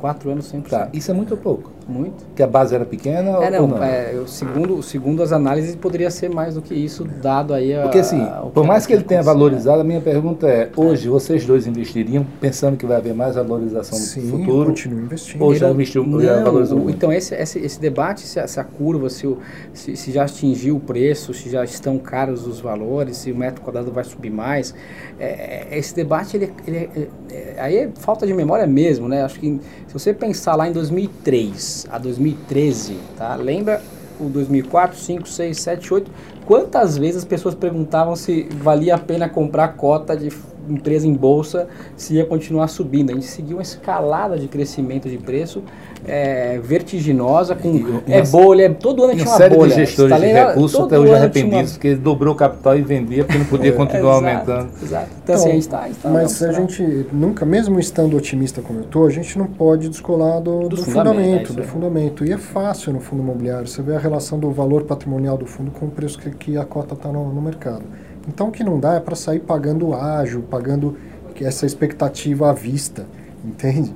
[0.00, 0.68] 4 anos 100%.
[0.70, 1.70] Tá, isso é muito pouco.
[1.86, 2.24] Muito.
[2.34, 3.84] Que a base era pequena É, ou não, não?
[3.84, 7.82] é, eu- segundo, segundo as análises, poderia ser mais do que isso, dado aí a.
[7.82, 11.44] Porque assim, o por mais que ele tenha valorizado, a minha pergunta é, hoje vocês
[11.44, 14.70] dois investiriam pensando que vai haver mais valorização no Sim, futuro?
[14.70, 15.42] continua investindo.
[15.42, 16.96] Ou já investiu, já Não, valorizou o- muito?
[16.96, 19.38] então esse, esse, esse debate, se a, se a curva, se, o,
[19.74, 23.60] se, se já atingiu o preço, se já estão caros os valores, se o metro
[23.62, 24.74] quadrado vai subir mais,
[25.20, 29.22] é, é, esse debate, ele, ele é- é- aí é falta de memória mesmo, né?
[29.22, 33.34] Acho que se você pensar lá em 2003 a 2013, tá?
[33.36, 33.82] Lembra
[34.20, 36.10] o 2004, 5, 6, 7, 8?
[36.46, 40.30] Quantas vezes as pessoas perguntavam se valia a pena comprar cota de
[40.68, 43.10] empresa em bolsa, se ia continuar subindo?
[43.10, 45.62] A gente seguiu uma escalada de crescimento de preço
[46.06, 49.70] é, vertiginosa, com E uma- é bolha, todo ano Tem tinha uma uma série bolha.
[49.70, 52.76] de gestores tá de recursos até hoje tinha uma- arrependidos, porque ele dobrou o capital
[52.76, 54.70] e vendia porque não podia continuar Exato, aumentando.
[54.82, 55.08] Exato.
[55.22, 58.60] Então, assim, a gente tá, a gente tá mas a gente nunca, mesmo estando otimista
[58.60, 61.52] como eu estou, a gente não pode descolar do, Do do fundamento, é fundamento, isso
[61.54, 62.24] do fundamento.
[62.26, 63.66] E é fácil no fundo imobiliário.
[63.66, 66.64] Você vê a relação do valor patrimonial do fundo com o preço que, que a
[66.64, 67.82] cota está no, no mercado.
[68.28, 70.96] Então o que não dá é para sair pagando ágil, pagando
[71.34, 73.06] que essa expectativa à vista,
[73.44, 73.92] entende?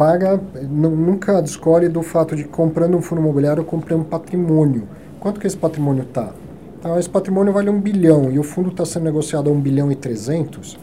[0.00, 4.88] Paga, nu- nunca descolhe do fato de comprando um fundo imobiliário eu comprei um patrimônio.
[5.20, 6.30] Quanto que esse patrimônio está?
[6.78, 9.92] Então, esse patrimônio vale um bilhão e o fundo está sendo negociado a um bilhão
[9.92, 10.78] e trezentos.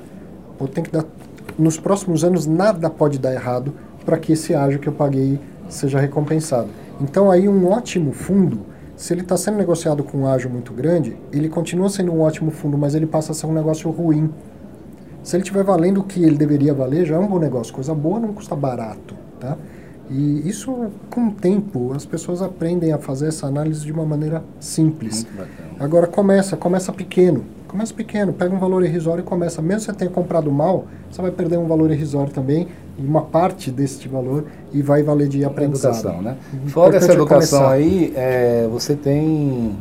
[0.56, 1.04] Pô, tem que dar.
[1.58, 3.74] Nos próximos anos nada pode dar errado
[4.06, 6.68] para que esse ágio que eu paguei seja recompensado.
[7.02, 11.18] Então aí um ótimo fundo, se ele está sendo negociado com um ágio muito grande,
[11.34, 14.30] ele continua sendo um ótimo fundo, mas ele passa a ser um negócio ruim.
[15.24, 17.74] Se ele estiver valendo o que ele deveria valer, já é um bom negócio.
[17.74, 19.58] Coisa boa não custa barato, tá?
[20.10, 24.42] E isso, com o tempo, as pessoas aprendem a fazer essa análise de uma maneira
[24.60, 25.28] simples.
[25.80, 27.44] Agora começa, começa pequeno.
[27.68, 29.62] Começa pequeno, pega um valor irrisório e começa.
[29.62, 33.24] Mesmo que você tenha comprado mal, você vai perder um valor irrisório também, e uma
[33.24, 35.96] parte deste valor, e vai valer de aprendizado.
[35.96, 36.38] educação, né?
[36.66, 37.74] O Fora essa é educação começar.
[37.74, 39.76] aí, é, você tem,